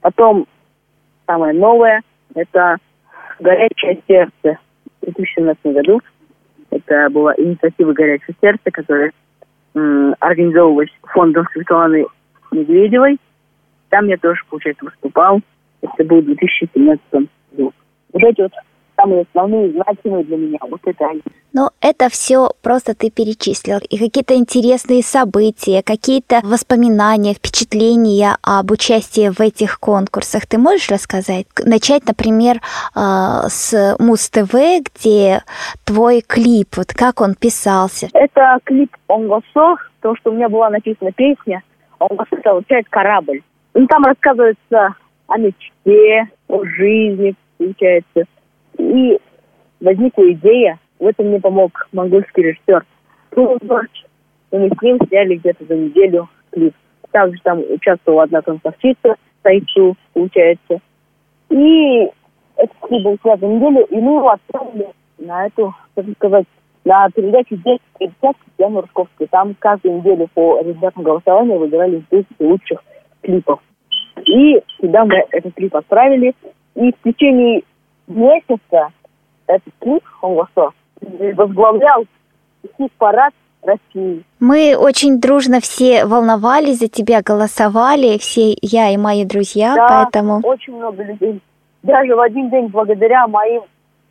Потом 0.00 0.46
самое 1.26 1.54
новое– 1.54 2.02
это 2.34 2.76
«Горячее 3.40 4.00
сердце» 4.06 4.58
в 5.00 5.04
2017 5.04 5.64
году. 5.66 6.00
Это 6.70 7.08
была 7.10 7.34
инициатива 7.36 7.92
«Горячее 7.92 8.34
сердце», 8.40 8.70
которая 8.70 9.12
м, 9.74 10.14
организовывалась 10.20 10.90
фондом 11.02 11.46
Светланы 11.52 12.06
Медведевой. 12.50 13.18
Там 13.90 14.06
я 14.06 14.16
тоже, 14.16 14.40
получается, 14.48 14.84
выступал. 14.84 15.40
Это 15.82 16.04
был 16.04 16.20
в 16.20 16.24
2017 16.24 17.00
году. 17.12 17.72
Вот 18.12 18.22
эти 18.22 18.40
вот 18.40 18.52
самые 18.96 19.22
основные, 19.22 19.72
значимые 19.72 20.24
для 20.24 20.36
меня. 20.36 20.58
Вот 20.68 20.80
это 20.84 21.06
они. 21.06 21.22
Но 21.52 21.70
это 21.80 22.08
все 22.08 22.50
просто 22.62 22.94
ты 22.94 23.10
перечислил. 23.10 23.78
И 23.88 23.98
какие-то 23.98 24.34
интересные 24.34 25.02
события, 25.02 25.82
какие-то 25.82 26.40
воспоминания, 26.42 27.34
впечатления 27.34 28.36
об 28.42 28.70
участии 28.70 29.28
в 29.28 29.40
этих 29.40 29.78
конкурсах 29.78 30.46
ты 30.46 30.58
можешь 30.58 30.90
рассказать? 30.90 31.46
Начать, 31.64 32.06
например, 32.06 32.60
а, 32.94 33.48
с 33.48 33.96
Муз-ТВ, 33.98 34.52
где 34.84 35.42
твой 35.84 36.20
клип, 36.20 36.76
вот 36.76 36.92
как 36.92 37.20
он 37.20 37.34
писался? 37.34 38.08
Это 38.12 38.58
клип 38.64 38.96
«Онгосо», 39.08 39.76
потому 40.00 40.16
что 40.16 40.30
у 40.30 40.34
меня 40.34 40.48
была 40.48 40.70
написана 40.70 41.12
песня 41.12 41.62
«Онгосо» 41.98 42.36
это 42.36 42.50
означает 42.50 42.88
«корабль». 42.88 43.42
Ну, 43.74 43.86
там 43.86 44.04
рассказывается 44.04 44.94
о 45.26 45.38
мечте, 45.38 46.28
о 46.48 46.64
жизни, 46.64 47.34
получается. 47.58 48.24
И 48.78 49.18
возникла 49.80 50.32
идея, 50.32 50.78
в 50.98 51.06
этом 51.06 51.26
мне 51.26 51.40
помог 51.40 51.88
монгольский 51.92 52.42
режиссер 52.42 52.84
Тулу. 53.30 53.58
И 54.50 54.56
мы 54.56 54.68
с 54.68 54.82
ним 54.82 54.98
сняли 55.08 55.36
где-то 55.36 55.64
за 55.64 55.76
неделю 55.76 56.28
клип. 56.50 56.74
Также 57.10 57.40
там 57.42 57.60
участвовала 57.70 58.24
одна 58.24 58.42
танцовщица, 58.42 59.16
Тайчу, 59.42 59.96
получается. 60.12 60.80
И 61.50 62.10
этот 62.56 62.76
клип 62.82 63.02
был 63.02 63.18
снят 63.22 63.40
за 63.40 63.46
неделю, 63.46 63.84
и 63.86 63.96
мы 63.96 64.16
его 64.16 64.30
отправили 64.30 64.88
на 65.18 65.46
эту, 65.46 65.74
как 65.94 66.04
сказать, 66.16 66.46
на 66.84 67.08
передачу 67.10 67.54
«10 67.54 67.78
50» 68.00 68.34
Яну 68.58 68.82
Русковской. 68.82 69.26
Там 69.28 69.54
каждую 69.58 69.98
неделю 69.98 70.28
по 70.34 70.60
результатам 70.60 71.02
голосования 71.02 71.58
выбирали 71.58 72.02
10 72.10 72.26
лучших 72.40 72.82
клипов. 73.22 73.60
И 74.26 74.60
сюда 74.80 75.04
мы 75.04 75.24
этот 75.30 75.54
клип 75.54 75.74
отправили. 75.74 76.34
И 76.74 76.92
в 76.92 77.02
течение 77.02 77.62
месяца 78.06 78.88
этот 79.46 79.72
клип, 79.80 80.02
он 80.22 80.46
возглавлял 81.34 82.04
хит-парад 82.76 83.32
России. 83.64 84.24
Мы 84.40 84.76
очень 84.76 85.20
дружно 85.20 85.60
все 85.60 86.04
волновались 86.04 86.78
за 86.78 86.88
тебя, 86.88 87.22
голосовали, 87.22 88.18
все 88.18 88.56
я 88.60 88.90
и 88.90 88.96
мои 88.96 89.24
друзья, 89.24 89.74
да, 89.74 89.88
поэтому... 89.88 90.40
очень 90.44 90.76
много 90.76 91.02
людей. 91.02 91.40
Даже 91.82 92.14
в 92.14 92.20
один 92.20 92.50
день 92.50 92.68
благодаря 92.68 93.26
моим 93.26 93.62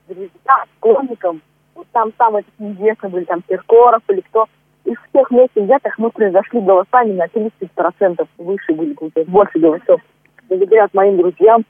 друзьям, 0.08 0.68
склонникам, 0.78 1.42
вот 1.76 1.88
там 1.92 2.12
самые 2.18 2.44
такие 2.44 2.74
известные 2.74 3.10
были, 3.12 3.24
там 3.26 3.42
Киркоров 3.48 4.02
или 4.10 4.22
кто, 4.22 4.48
из 4.86 4.96
всех 5.10 5.32
вместе 5.32 5.62
взятых 5.62 5.98
мы 5.98 6.10
произошли 6.10 6.60
голосами 6.60 7.14
на 7.14 7.26
30% 7.26 8.28
выше 8.38 8.74
были, 8.74 8.96
больше 9.28 9.60
голосов. 9.60 10.02
Благодаря 10.50 10.88
моим 10.94 11.18
друзьям 11.18 11.64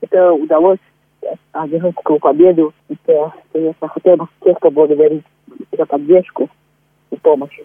это 0.00 0.32
удалось 0.32 0.78
одержать 1.52 1.94
такую 1.94 2.18
победу. 2.20 2.72
Это, 2.88 3.32
конечно, 3.52 3.88
хотел 3.88 4.16
бы 4.16 4.28
всех 4.40 4.58
поблагодарить 4.60 5.24
за 5.76 5.84
поддержку 5.86 6.48
и 7.10 7.16
помощь. 7.16 7.58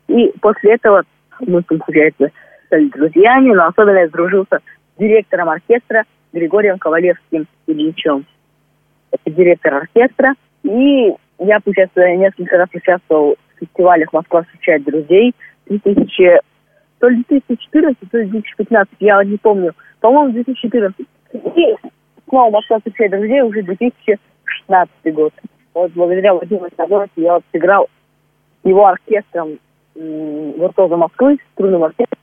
И 0.08 0.32
после 0.40 0.74
этого 0.74 1.04
мы, 1.40 1.62
получается, 1.62 2.30
стали 2.66 2.88
друзьями, 2.88 3.54
но 3.54 3.66
особенно 3.66 3.98
я 3.98 4.08
сдружился 4.08 4.58
с 4.58 4.98
директором 4.98 5.48
оркестра 5.48 6.04
Григорием 6.32 6.78
Ковалевским 6.78 7.46
Ильичем. 7.66 8.26
Это 9.12 9.30
директор 9.30 9.74
оркестра. 9.74 10.34
И 10.64 11.14
я, 11.38 11.60
получается, 11.60 12.00
несколько 12.16 12.56
раз 12.56 12.68
участвовал 12.74 13.36
в 13.54 13.60
фестивалях 13.60 14.12
«Москва 14.12 14.42
встречает 14.42 14.84
друзей» 14.84 15.34
2000, 15.66 16.40
то 16.98 17.08
ли 17.08 17.24
2014, 17.28 18.10
то 18.10 18.18
ли 18.18 18.26
2015, 18.26 18.94
я 19.00 19.22
не 19.24 19.36
помню. 19.36 19.72
По-моему, 20.00 20.32
2014. 20.32 21.06
И 21.32 21.76
снова 22.28 22.50
«Москва 22.50 22.78
встречает 22.78 23.12
друзей» 23.12 23.42
уже 23.42 23.62
2016 23.62 25.14
год. 25.14 25.32
Вот 25.74 25.92
благодаря 25.92 26.34
Владимиру 26.34 26.68
Садовичу 26.76 27.12
я 27.16 27.40
сыграл 27.52 27.88
его 28.62 28.86
оркестром 28.86 29.58
«Виртуоза 29.94 30.96
Москвы», 30.96 31.38
струнным 31.52 31.84
оркестром, 31.84 32.18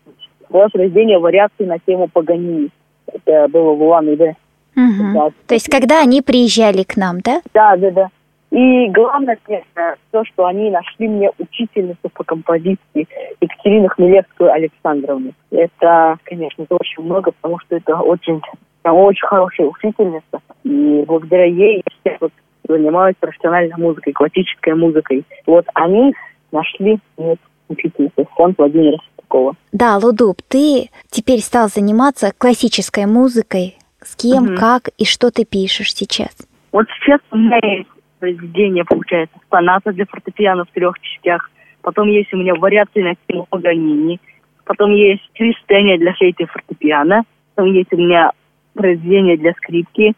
свое 0.49 0.67
произведение 0.69 1.19
«Вариации 1.19 1.65
на 1.65 1.79
тему 1.79 2.07
Паганини». 2.07 2.69
Это 3.07 3.47
было 3.49 3.73
в 3.73 3.81
Улан-Удэ. 3.81 4.35
Угу. 4.75 5.13
Да. 5.13 5.29
То 5.47 5.53
есть, 5.53 5.69
когда 5.69 6.01
они 6.01 6.21
приезжали 6.21 6.83
к 6.83 6.95
нам, 6.95 7.19
да? 7.21 7.41
Да, 7.53 7.75
да, 7.75 7.91
да. 7.91 8.09
И 8.51 8.89
главное, 8.89 9.37
конечно, 9.43 9.95
то, 10.11 10.25
что 10.25 10.45
они 10.45 10.69
нашли 10.69 11.07
мне 11.07 11.31
учительницу 11.39 12.09
по 12.13 12.23
композиции 12.25 13.07
Екатерину 13.39 13.87
Хмелевскую 13.87 14.51
Александровну. 14.51 15.31
Это, 15.51 16.17
конечно, 16.25 16.63
это 16.63 16.75
очень 16.75 17.03
много, 17.03 17.31
потому 17.31 17.59
что 17.59 17.77
это 17.77 17.95
очень, 17.97 18.41
прям 18.81 18.95
очень 18.95 19.27
хорошая 19.27 19.67
учительница. 19.67 20.41
И 20.63 21.03
благодаря 21.07 21.45
ей 21.45 21.83
я 22.05 22.17
вот 22.19 22.31
занимаюсь 22.67 23.15
профессиональной 23.19 23.75
музыкой, 23.77 24.13
классической 24.13 24.75
музыкой. 24.75 25.23
Вот 25.45 25.65
они 25.73 26.13
нашли 26.51 26.99
мне 27.17 27.37
учительницу, 27.69 28.27
фонд 28.35 28.57
Владимира 28.57 28.97
Салтыкова. 29.15 29.55
Да, 29.71 29.97
Лудуб, 29.97 30.41
ты 30.47 30.89
теперь 31.09 31.39
стал 31.39 31.69
заниматься 31.69 32.33
классической 32.37 33.05
музыкой. 33.05 33.77
С 34.01 34.15
кем, 34.15 34.45
Мгм. 34.45 34.57
как 34.57 34.89
и 34.97 35.05
что 35.05 35.31
ты 35.31 35.45
пишешь 35.45 35.93
сейчас? 35.93 36.35
Вот 36.71 36.87
сейчас 36.89 37.19
у 37.31 37.37
меня 37.37 37.59
есть 37.61 37.87
произведение, 38.19 38.83
получается, 38.83 39.35
соната 39.49 39.91
для 39.93 40.05
фортепиано 40.05 40.65
в 40.65 40.71
трех 40.71 40.99
частях. 40.99 41.49
Потом 41.81 42.07
есть 42.07 42.33
у 42.33 42.37
меня 42.37 42.55
вариации 42.55 43.01
на 43.01 43.15
тему 43.27 43.47
Паганини. 43.49 44.19
Потом 44.65 44.91
есть 44.93 45.27
кристения 45.33 45.97
для 45.97 46.13
флейты 46.13 46.43
и 46.43 46.45
фортепиано. 46.45 47.23
Потом 47.55 47.73
есть 47.73 47.91
у 47.91 47.97
меня 47.97 48.31
произведение 48.73 49.37
для 49.37 49.53
скрипки, 49.53 50.13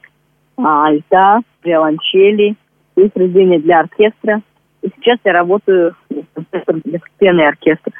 а, 0.57 0.87
альта, 0.87 1.41
виолончели. 1.63 2.55
Есть 2.95 3.13
произведение 3.13 3.59
для 3.59 3.81
оркестра. 3.81 4.41
И 4.81 4.89
сейчас 4.95 5.17
я 5.23 5.33
работаю 5.33 5.95
концертом 6.33 6.81
для 6.83 6.99
и 6.99 7.47
оркестра. 7.47 7.93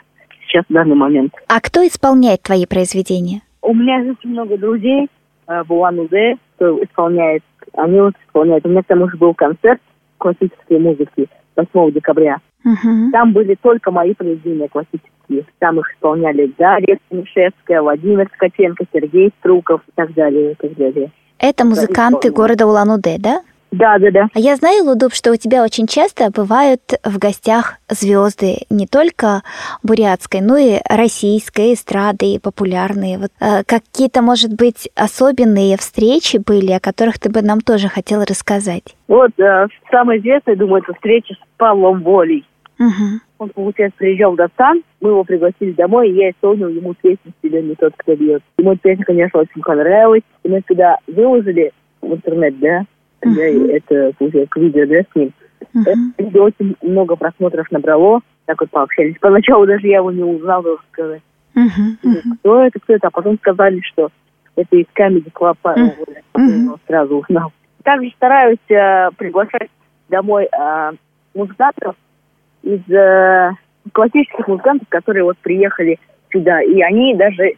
Сейчас 0.46 0.66
в 0.70 0.74
данный 0.74 0.96
момент. 0.96 1.34
А 1.48 1.60
кто 1.62 1.86
исполняет 1.86 2.44
твои 2.44 2.66
произведения? 2.66 3.42
У 3.62 3.74
меня 3.74 4.00
очень 4.02 4.30
много 4.30 4.58
друзей 4.58 5.08
э, 5.48 5.64
в 5.64 5.74
Улан-Удэ, 5.74 6.36
кто 6.56 6.84
исполняет. 6.84 7.44
Они 7.76 8.00
вот 8.00 8.14
исполняют. 8.28 8.66
У 8.66 8.70
меня 8.70 8.84
там 8.86 9.02
уже 9.02 9.18
был 9.18 9.34
концерт 9.34 9.82
классической 10.18 10.80
музыки 10.80 11.28
8 11.56 11.92
декабря. 11.92 12.38
Мгм. 12.64 13.12
Там 13.12 13.34
были 13.34 13.56
только 13.56 13.92
мои 13.92 14.14
произведения 14.14 14.68
классические. 14.68 15.13
Там 15.60 15.80
их 15.80 15.92
исполняли 15.94 16.54
Дарья 16.58 17.00
Станишевская, 17.08 17.82
Владимир 17.82 18.30
Ткаченко, 18.30 18.86
Сергей 18.94 19.34
Струков 19.40 19.82
и 19.88 19.92
так 19.96 20.14
далее, 20.14 20.52
и 20.52 20.56
так 20.56 20.76
далее. 20.76 21.12
Это 21.40 21.66
музыканты 21.66 22.32
города 22.32 22.66
Улан-Удэ, 22.66 23.18
да? 23.20 23.42
Да, 23.74 23.98
да, 23.98 24.12
да. 24.12 24.28
А 24.36 24.40
я 24.40 24.56
знаю, 24.56 24.86
Лудуб, 24.86 25.14
что 25.14 25.32
у 25.32 25.36
тебя 25.36 25.64
очень 25.64 25.88
часто 25.88 26.30
бывают 26.30 26.82
в 27.04 27.18
гостях 27.18 27.78
звезды 27.90 28.60
не 28.70 28.86
только 28.86 29.42
бурятской, 29.82 30.42
но 30.42 30.58
и 30.58 30.78
российской 30.88 31.74
эстрады, 31.74 32.36
и 32.36 32.40
популярные. 32.40 33.18
Вот 33.18 33.32
э, 33.40 33.64
какие-то, 33.66 34.22
может 34.22 34.54
быть, 34.54 34.92
особенные 34.96 35.76
встречи 35.78 36.38
были, 36.38 36.72
о 36.72 36.80
которых 36.80 37.18
ты 37.18 37.32
бы 37.32 37.42
нам 37.42 37.62
тоже 37.62 37.88
хотела 37.88 38.26
рассказать. 38.26 38.96
Вот 39.08 39.32
э, 39.40 39.68
самая 39.90 40.20
известная, 40.20 40.56
думаю, 40.56 40.84
это 40.84 40.94
встреча 40.94 41.34
с 41.34 41.58
Павлом 41.58 42.04
Волей. 42.04 42.46
Мгм. 42.78 43.22
Он, 43.44 43.50
получается, 43.50 43.98
приезжал 43.98 44.34
в 44.34 44.36
Датсан, 44.38 44.84
мы 45.02 45.10
его 45.10 45.24
пригласили 45.26 45.72
домой, 45.72 46.10
и 46.10 46.14
я 46.14 46.32
исполнил 46.32 46.70
ему 46.70 46.94
песню 46.94 47.34
«Себе 47.42 47.62
не 47.62 47.76
тот, 47.76 47.94
кто 47.98 48.16
бьет». 48.16 48.42
Ему 48.58 48.72
эта 48.72 48.82
песня, 48.84 49.04
конечно, 49.04 49.42
очень 49.42 49.62
понравилась. 49.62 50.22
И 50.44 50.50
мы 50.50 50.64
сюда 50.66 50.98
выложили 51.08 51.74
в 52.02 52.14
интернет, 52.14 52.58
да, 52.60 52.86
я 53.22 53.78
это, 53.78 54.12
получается, 54.18 54.60
видео, 54.60 54.86
да, 54.86 55.02
с 55.02 55.16
ним. 55.16 55.32
Это 55.76 55.94
видео 56.18 56.44
очень 56.46 56.76
много 56.82 57.18
просмотров 57.18 57.70
набрало, 57.72 58.22
так 58.46 58.62
вот 58.62 58.70
пообщались. 58.70 59.18
Поначалу 59.20 59.66
даже 59.66 59.88
я 59.88 59.98
его 59.98 60.12
не 60.12 60.24
узнал, 60.24 60.64
должен 60.64 60.86
сказать. 60.94 61.22
Кто 62.40 62.62
это, 62.62 62.80
кто 62.80 62.94
это? 62.94 63.08
А 63.08 63.12
потом 63.12 63.38
сказали, 63.40 63.82
что 63.82 64.10
это 64.56 64.76
из 64.78 64.86
Comedy 64.98 65.32
Club. 65.34 65.58
Я 65.66 66.56
его 66.56 66.80
сразу 66.88 67.18
узнал. 67.18 67.52
Также 67.84 68.10
стараюсь 68.12 68.58
э, 68.70 69.10
приглашать 69.18 69.70
домой 70.08 70.46
э, 70.46 70.92
музыкантов 71.34 71.96
из 72.64 72.90
э, 72.90 73.52
классических 73.92 74.48
музыкантов, 74.48 74.88
которые 74.90 75.24
вот 75.24 75.38
приехали 75.38 76.00
сюда. 76.32 76.62
И 76.62 76.82
они 76.82 77.16
даже 77.16 77.54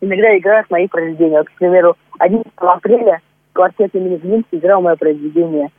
иногда 0.00 0.38
играют 0.38 0.70
мои 0.70 0.86
произведения. 0.86 1.38
Вот, 1.38 1.48
к 1.48 1.54
примеру, 1.54 1.96
11 2.18 2.46
апреля 2.56 3.20
квартет 3.52 3.94
имени 3.94 4.16
Глинки 4.16 4.48
играл 4.52 4.82
мое 4.82 4.96
произведение 4.96 5.70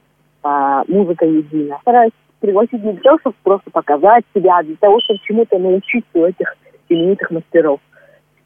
а, 0.44 0.84
«Музыка 0.88 1.26
едина». 1.26 1.78
Стараюсь 1.82 2.12
пригласить 2.40 2.84
не 2.84 2.94
для 2.94 3.18
чтобы 3.20 3.36
просто 3.44 3.72
показать 3.72 4.24
себя, 4.34 4.58
а 4.58 4.64
для 4.64 4.76
того, 4.76 5.00
чтобы 5.02 5.20
чему-то 5.24 5.58
научиться 5.58 6.10
у 6.14 6.26
этих 6.26 6.56
именитых 6.90 7.32
мастеров. 7.32 7.80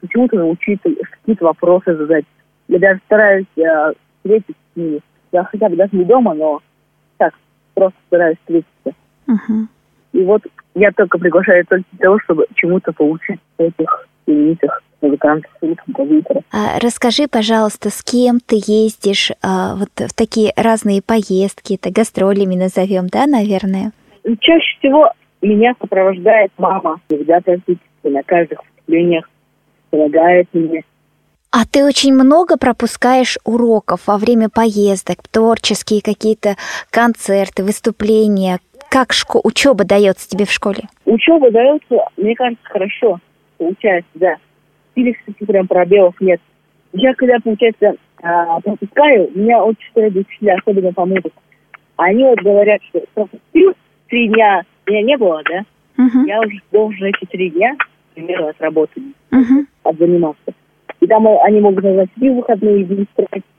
Почему-то 0.00 0.36
научиться, 0.36 0.88
какие-то 0.88 1.44
вопросы 1.44 1.94
задать. 1.96 2.24
Я 2.68 2.78
даже 2.78 3.00
стараюсь 3.06 3.46
э, 3.56 3.92
встретиться 4.18 4.54
с 4.72 4.76
ними. 4.76 5.00
Я 5.32 5.44
хотя 5.44 5.68
бы 5.68 5.76
даже 5.76 5.94
не 5.94 6.04
дома, 6.04 6.34
но 6.34 6.60
так, 7.18 7.34
просто 7.74 7.98
стараюсь 8.06 8.38
встретиться. 8.38 8.92
Мгм. 9.26 9.68
И 10.12 10.22
вот 10.22 10.42
я 10.74 10.90
только 10.92 11.18
приглашаю 11.18 11.64
только 11.66 11.84
для 11.92 12.06
того, 12.06 12.18
чтобы 12.20 12.46
чему-то 12.54 12.92
получить 12.92 13.40
этих 13.58 14.08
именитых 14.26 14.82
музыкантов 15.00 15.50
композиторов. 15.60 16.44
А 16.52 16.78
Расскажи, 16.80 17.26
пожалуйста, 17.28 17.90
с 17.90 18.02
кем 18.02 18.40
ты 18.40 18.56
ездишь 18.66 19.30
а, 19.42 19.76
вот 19.76 19.88
в 19.96 20.14
такие 20.14 20.52
разные 20.56 21.02
поездки, 21.02 21.74
это 21.74 21.90
гастролями 21.90 22.54
назовем, 22.54 23.08
да, 23.08 23.26
наверное? 23.26 23.92
И 24.24 24.36
Чаще 24.38 24.78
всего 24.78 25.10
меня 25.40 25.74
сопровождает 25.80 26.52
мама. 26.58 27.00
Всегда 27.08 27.40
практически 27.40 27.80
на 28.04 28.22
каждых 28.22 28.60
выступлениях 28.62 29.28
помогает 29.90 30.48
мне. 30.52 30.84
А 31.52 31.66
ты 31.66 31.84
очень 31.84 32.14
много 32.14 32.56
пропускаешь 32.56 33.36
уроков 33.44 34.06
во 34.06 34.18
время 34.18 34.48
поездок, 34.48 35.18
творческие 35.28 36.00
какие-то 36.00 36.56
концерты, 36.90 37.64
выступления. 37.64 38.60
Как 38.90 39.12
шко- 39.12 39.40
учеба 39.44 39.84
дается 39.84 40.28
тебе 40.28 40.44
в 40.44 40.50
школе? 40.50 40.88
Учеба 41.04 41.50
дается, 41.52 42.04
мне 42.16 42.34
кажется, 42.34 42.64
хорошо. 42.64 43.20
Получается, 43.56 44.10
да. 44.14 44.36
Или, 44.96 45.12
кстати, 45.12 45.44
прям 45.44 45.68
пробелов 45.68 46.20
нет. 46.20 46.40
Я 46.92 47.14
когда, 47.14 47.36
получается, 47.38 47.94
а, 48.20 48.60
пропускаю, 48.60 49.30
меня 49.32 49.62
очень 49.62 49.88
строгие 49.90 50.22
учителя, 50.28 50.56
особенно 50.56 50.92
по 50.92 51.06
музыке. 51.06 51.30
Они 51.96 52.24
вот 52.24 52.40
говорят, 52.40 52.80
что 52.88 53.00
пропустил 53.14 53.74
три 54.08 54.26
дня, 54.28 54.62
меня 54.88 55.02
не 55.02 55.16
было, 55.16 55.40
да? 55.48 55.62
Мгм. 55.96 56.24
Я 56.24 56.40
уже 56.40 56.58
должен 56.72 57.04
эти 57.06 57.24
три 57.30 57.50
дня, 57.50 57.76
к 57.76 58.14
примеру, 58.14 58.48
отработать, 58.48 59.02
Мгм. 59.30 59.68
отзаниматься. 59.84 60.52
И 60.98 61.06
там 61.06 61.28
э, 61.28 61.38
они 61.44 61.60
могут 61.60 61.84
назначить 61.84 62.12
и 62.20 62.28
выходные 62.30 62.82
дни, 62.84 63.06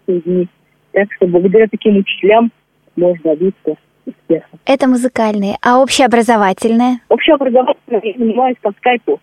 и 0.08 0.20
дни. 0.20 0.48
Так 0.92 1.08
что 1.14 1.28
благодаря 1.28 1.68
таким 1.68 1.96
учителям 1.98 2.52
можно 2.98 3.24
добиться 3.36 3.76
интересно. 4.06 4.60
Это 4.66 4.88
музыкальные. 4.88 5.58
А 5.62 5.82
общеобразовательное? 5.82 7.00
Общеобразовательное 7.10 8.02
я 8.04 8.14
занимаюсь 8.18 8.58
по 8.62 8.72
скайпу. 8.78 9.20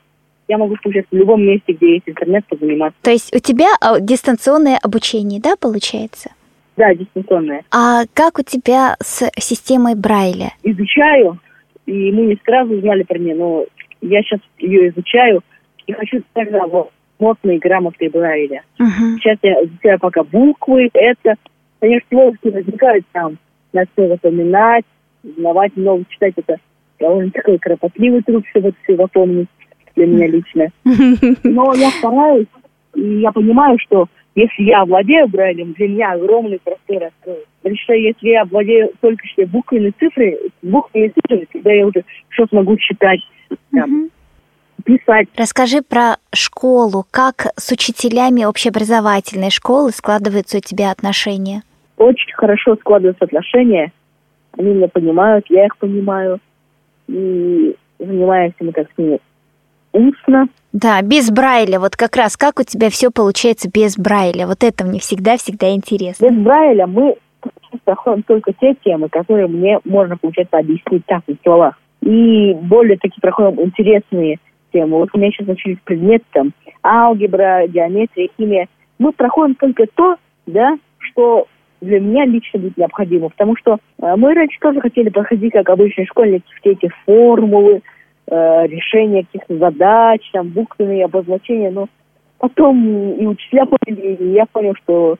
Я 0.48 0.58
могу 0.58 0.76
получаться 0.82 1.08
в 1.10 1.16
любом 1.16 1.42
месте, 1.42 1.74
где 1.74 1.94
есть 1.94 2.08
интернет, 2.08 2.44
позаниматься. 2.46 2.98
То 3.02 3.10
есть 3.10 3.34
у 3.34 3.38
тебя 3.38 3.68
а, 3.80 4.00
дистанционное 4.00 4.78
обучение, 4.82 5.40
да, 5.40 5.56
получается? 5.56 6.30
Да, 6.76 6.94
дистанционное. 6.94 7.64
А 7.70 8.04
как 8.14 8.38
у 8.38 8.42
тебя 8.42 8.96
с 9.00 9.30
системой 9.36 9.94
Брайля? 9.94 10.52
Изучаю, 10.62 11.38
и 11.86 12.12
мы 12.12 12.26
не 12.26 12.38
сразу 12.44 12.74
узнали 12.74 13.02
про 13.02 13.18
нее, 13.18 13.34
но 13.34 13.64
я 14.00 14.22
сейчас 14.22 14.40
ее 14.58 14.88
изучаю 14.90 15.42
и 15.86 15.92
хочу 15.92 16.22
тогда 16.34 16.66
вот 16.66 16.90
нотные 17.18 17.58
грамоты 17.58 18.08
Брайля. 18.08 18.62
Мгм. 18.78 19.18
Сейчас 19.18 19.38
я 19.42 19.64
изучаю 19.64 19.98
пока 19.98 20.22
буквы, 20.22 20.88
это, 20.92 21.34
конечно, 21.80 22.06
сложности 22.10 22.48
возникают 22.48 23.04
там, 23.12 23.38
надо 23.72 23.88
все 23.92 24.08
запоминать, 24.08 24.84
узнавать 25.22 25.76
много, 25.76 26.04
читать 26.08 26.34
это 26.36 26.58
довольно 26.98 27.30
такой 27.30 27.58
кропотливый 27.58 28.22
труд, 28.22 28.44
чтобы 28.50 28.72
все 28.82 28.96
запомнить 28.96 29.48
для 29.96 30.06
меня 30.06 30.26
лично. 30.26 30.68
Но 31.44 31.74
я 31.74 31.90
стараюсь, 31.90 32.46
и 32.94 33.20
я 33.20 33.32
понимаю, 33.32 33.78
что 33.80 34.06
если 34.34 34.62
я 34.62 34.84
владею 34.84 35.28
Брайлем, 35.28 35.72
для 35.72 35.88
меня 35.88 36.12
огромный 36.12 36.60
простор 36.62 37.02
откроется. 37.02 37.48
Потому 37.62 37.76
что 37.82 37.92
если 37.94 38.28
я 38.28 38.44
владею 38.44 38.92
только 39.00 39.26
что 39.26 39.46
буквами 39.46 39.92
цифры, 39.98 40.38
буквами 40.62 41.08
цифры, 41.08 41.48
тогда 41.52 41.72
я 41.72 41.86
уже 41.86 42.04
что 42.28 42.46
смогу 42.46 42.76
читать, 42.76 43.20
там, 43.72 44.10
писать. 44.84 45.28
Расскажи 45.36 45.82
про 45.82 46.18
школу. 46.32 47.04
Как 47.10 47.48
с 47.56 47.72
учителями 47.72 48.44
общеобразовательной 48.44 49.50
школы 49.50 49.90
складываются 49.90 50.58
у 50.58 50.60
тебя 50.60 50.92
отношения? 50.92 51.62
Очень 51.98 52.34
хорошо 52.34 52.76
складываются 52.76 53.24
отношения. 53.24 53.92
Они 54.56 54.72
меня 54.72 54.88
понимают, 54.88 55.46
я 55.48 55.66
их 55.66 55.76
понимаю. 55.76 56.38
И 57.08 57.76
занимаемся 57.98 58.56
мы 58.60 58.72
как 58.72 58.88
с 58.94 58.98
ними 58.98 59.18
устно. 59.92 60.48
Да, 60.72 61.02
без 61.02 61.30
Брайля. 61.30 61.80
Вот 61.80 61.96
как 61.96 62.16
раз 62.16 62.36
как 62.36 62.60
у 62.60 62.62
тебя 62.62 62.90
все 62.90 63.10
получается 63.10 63.70
без 63.72 63.96
Брайля? 63.96 64.46
Вот 64.46 64.62
это 64.62 64.84
мне 64.84 65.00
всегда-всегда 65.00 65.70
интересно. 65.74 66.28
Без 66.28 66.36
Брайля 66.38 66.86
мы 66.86 67.16
проходим 67.84 68.22
только 68.22 68.52
те 68.52 68.74
темы, 68.84 69.08
которые 69.08 69.48
мне 69.48 69.80
можно, 69.84 70.16
получается, 70.16 70.58
объяснить 70.58 71.04
так, 71.06 71.22
на 71.26 71.34
словах. 71.42 71.78
И 72.02 72.54
более 72.54 72.96
такие 72.96 73.20
проходим 73.20 73.60
интересные 73.60 74.38
темы. 74.72 74.98
Вот 74.98 75.08
у 75.12 75.18
меня 75.18 75.30
сейчас 75.30 75.48
начались 75.48 75.78
предметы 75.84 76.24
там 76.32 76.52
алгебра, 76.84 77.66
геометрия, 77.66 78.28
химия. 78.36 78.68
Мы 78.98 79.12
проходим 79.12 79.54
только 79.54 79.86
то, 79.94 80.16
да, 80.46 80.78
что 80.98 81.46
для 81.80 82.00
меня 82.00 82.24
лично 82.24 82.60
будет 82.60 82.76
необходимо. 82.76 83.28
Потому 83.28 83.56
что 83.56 83.78
э, 84.00 84.16
мы 84.16 84.34
раньше 84.34 84.58
тоже 84.60 84.80
хотели 84.80 85.08
проходить, 85.08 85.52
как 85.52 85.68
обычные 85.68 86.06
школьники, 86.06 86.44
все 86.60 86.72
эти 86.72 86.90
формулы, 87.04 87.82
э, 88.26 88.66
решения 88.66 89.24
каких-то 89.24 89.58
задач, 89.58 90.20
там, 90.32 90.48
буквенные 90.48 91.04
обозначения. 91.04 91.70
Но 91.70 91.88
потом 92.38 93.12
и 93.14 93.26
учителя 93.26 93.66
поняли, 93.66 94.14
и 94.14 94.32
я 94.32 94.46
понял, 94.46 94.74
что 94.82 95.16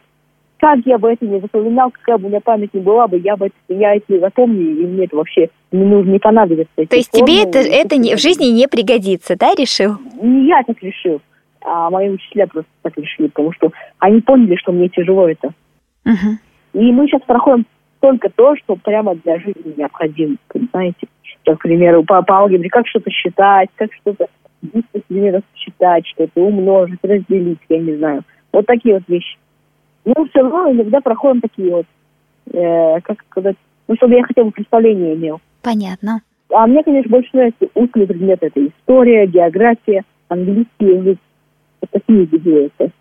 как 0.59 0.81
я 0.85 0.99
бы 0.99 1.13
это 1.13 1.25
не 1.25 1.41
запоминал, 1.41 1.91
какая 1.91 2.19
бы 2.19 2.27
у 2.27 2.29
меня 2.29 2.41
память 2.41 2.75
не 2.75 2.81
была 2.81 3.07
бы, 3.07 3.19
я 3.19 3.37
бы 3.37 3.47
это, 3.47 3.55
я 3.69 3.95
это 3.95 4.19
запомню, 4.19 4.83
и 4.83 4.87
мне 4.87 5.05
это 5.05 5.17
вообще 5.17 5.51
не 5.71 5.85
нужно, 5.85 6.11
не 6.11 6.19
понадобится. 6.19 6.75
То 6.75 6.97
есть 6.97 7.11
тебе 7.13 7.43
формулы, 7.45 7.49
это, 7.49 7.59
эти 7.61 7.87
это 7.87 7.97
не, 7.97 8.17
в 8.17 8.19
жизни 8.19 8.47
не 8.47 8.67
пригодится, 8.67 9.37
да, 9.37 9.55
решил? 9.55 9.99
Не 10.21 10.49
я 10.49 10.63
так 10.65 10.83
решил, 10.83 11.21
а 11.61 11.91
мои 11.91 12.09
учителя 12.09 12.47
просто 12.49 12.71
так 12.83 12.97
решили, 12.97 13.29
потому 13.29 13.53
что 13.53 13.71
они 13.99 14.21
поняли, 14.21 14.57
что 14.57 14.73
мне 14.73 14.89
тяжело 14.89 15.29
это. 15.29 15.53
Мгм. 16.05 16.39
И 16.79 16.93
мы 16.93 17.09
сейчас 17.09 17.23
проходим 17.23 17.67
только 17.99 18.31
то, 18.31 18.55
что 18.57 18.77
прямо 18.77 19.17
для 19.17 19.41
жизни 19.41 19.75
необходимо, 19.77 20.37
понимаете? 20.47 21.09
Как, 21.45 21.59
к 21.59 21.63
примеру, 21.63 22.05
по, 22.05 22.23
по 22.23 22.39
алгебре, 22.39 22.71
как 22.71 22.87
что-то 22.87 23.11
считать, 23.11 23.69
как 23.75 23.93
что-то 23.95 24.29
10 24.63 24.85
примеров 25.09 25.43
считать, 25.57 26.07
что-то 26.07 26.41
умножить, 26.41 27.01
разделить, 27.03 27.59
я 27.69 27.79
не 27.81 27.97
знаю. 27.97 28.23
Вот 28.53 28.67
такие 28.67 28.95
вот 28.95 29.03
вещи. 29.09 29.37
Но 30.05 30.15
все 30.27 30.41
равно 30.41 30.71
иногда 30.71 31.01
проходим 31.01 31.41
такие 31.41 31.69
вот, 31.75 31.87
э, 32.53 33.01
как 33.01 33.25
сказать, 33.29 33.57
ну, 33.89 33.97
чтобы 33.97 34.15
я 34.15 34.23
хотя 34.23 34.45
бы 34.45 34.53
представление 34.53 35.17
имел. 35.17 35.41
Понятно. 35.63 36.21
А 36.51 36.65
мне, 36.69 36.85
конечно, 36.85 37.11
больше 37.11 37.31
нравятся 37.33 37.67
устные 37.75 38.07
предметы. 38.07 38.47
Это 38.47 38.65
история, 38.65 39.27
география, 39.27 40.05
английский 40.29 40.87
язык. 40.87 41.19
Это 41.81 42.01
книги 42.07 42.37
делаются. 42.37 42.93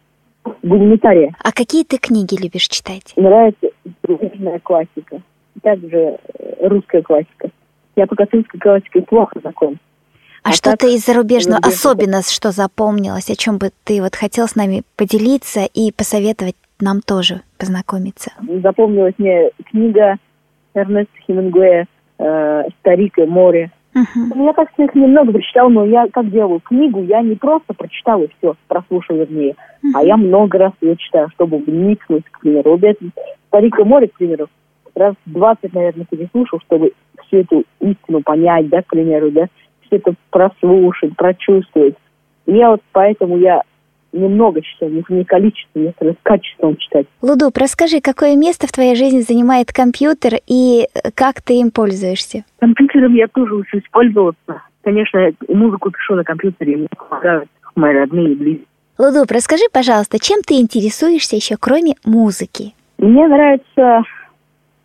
Гуманитария. 0.63 1.33
А 1.43 1.51
какие 1.51 1.83
ты 1.83 1.97
книги 1.97 2.35
любишь 2.41 2.67
читать? 2.67 3.13
Нравится 3.15 3.67
зарубежная 4.03 4.59
классика. 4.59 5.21
Также 5.61 6.17
э, 6.37 6.67
русская 6.67 7.01
классика. 7.01 7.49
Я 7.95 8.05
пока 8.07 8.25
с 8.25 8.31
русской 8.31 8.59
классикой 8.59 9.01
плохо 9.03 9.39
знаком. 9.41 9.79
А, 10.43 10.49
А 10.49 10.53
что-то 10.53 10.87
из 10.87 11.05
зарубежного 11.05 11.59
зарубежного. 11.61 11.67
особенно, 11.67 12.21
что 12.21 12.51
запомнилось, 12.51 13.29
о 13.29 13.35
чем 13.35 13.57
бы 13.57 13.71
ты 13.83 14.01
вот 14.01 14.15
хотел 14.15 14.47
с 14.47 14.55
нами 14.55 14.83
поделиться 14.95 15.61
и 15.73 15.91
посоветовать 15.91 16.55
нам 16.79 17.01
тоже 17.01 17.41
познакомиться? 17.57 18.31
Запомнилась 18.63 19.15
мне 19.17 19.49
книга 19.69 20.17
Эрнеста 20.75 21.11
Хемингуэя 21.25 21.87
э, 22.19 22.63
«Старик 22.79 23.17
и 23.17 23.23
море». 23.23 23.71
Мгм. 23.97 24.43
Я 24.45 24.53
так 24.53 24.69
их 24.77 24.93
немного 24.93 25.31
прочитал, 25.31 25.69
но 25.69 25.85
я 25.85 26.07
как 26.11 26.29
делаю 26.29 26.59
книгу, 26.59 27.01
я 27.01 27.21
не 27.21 27.35
просто 27.35 27.73
прочитал 27.73 28.21
и 28.21 28.27
все, 28.37 28.55
прослушал 28.67 29.17
вернее, 29.17 29.55
а 29.95 30.03
я 30.03 30.17
много 30.17 30.57
раз 30.59 30.73
ее 30.81 30.95
читаю, 30.97 31.29
чтобы 31.33 31.57
вникнуть, 31.57 32.25
к 32.29 32.41
примеру. 32.41 32.77
Вот 32.77 32.97
«Старик 33.47 33.79
и 33.79 33.83
море», 33.83 34.07
к 34.07 34.13
примеру, 34.13 34.47
раз 34.93 35.15
20, 35.25 35.73
наверное, 35.73 36.05
переслушал, 36.05 36.59
чтобы 36.65 36.91
всю 37.25 37.37
эту 37.37 37.63
истину 37.79 38.21
понять, 38.21 38.69
да, 38.69 38.81
к 38.81 38.87
примеру, 38.87 39.31
да, 39.31 39.47
все 39.81 39.95
это 39.95 40.13
прослушать, 40.29 41.15
прочувствовать. 41.15 41.95
И 42.45 42.53
я 42.53 42.71
вот 42.71 42.81
поэтому 42.91 43.37
я 43.37 43.63
немного 44.17 44.61
читаю, 44.61 44.91
не, 44.91 45.03
не 45.09 45.23
количеством, 45.23 45.83
я 45.83 45.91
стараюсь 45.91 46.17
качеством 46.23 46.77
читать. 46.77 47.07
Лудуп, 47.21 47.57
расскажи, 47.57 48.01
какое 48.01 48.35
место 48.35 48.67
в 48.67 48.71
твоей 48.71 48.95
жизни 48.95 49.21
занимает 49.21 49.71
компьютер 49.71 50.33
и 50.47 50.83
э, 50.83 51.11
как 51.13 51.41
ты 51.41 51.59
им 51.59 51.71
пользуешься? 51.71 52.43
Компьютером 52.59 53.13
я 53.15 53.27
тоже 53.27 53.55
учусь 53.55 53.83
пользоваться. 53.91 54.61
Конечно, 54.83 55.31
музыку 55.49 55.91
пишу 55.91 56.15
на 56.15 56.23
компьютере, 56.23 56.77
мне 56.77 56.87
помогают 56.97 57.49
мои 57.75 57.93
родные 57.93 58.31
и 58.33 58.35
близкие. 58.35 58.67
Лудуп, 58.97 59.31
расскажи, 59.31 59.63
пожалуйста, 59.71 60.17
чем 60.19 60.41
ты 60.41 60.55
интересуешься 60.55 61.35
еще 61.35 61.55
кроме 61.59 61.93
музыки? 62.03 62.73
Мне 62.97 63.27
нравятся 63.27 64.01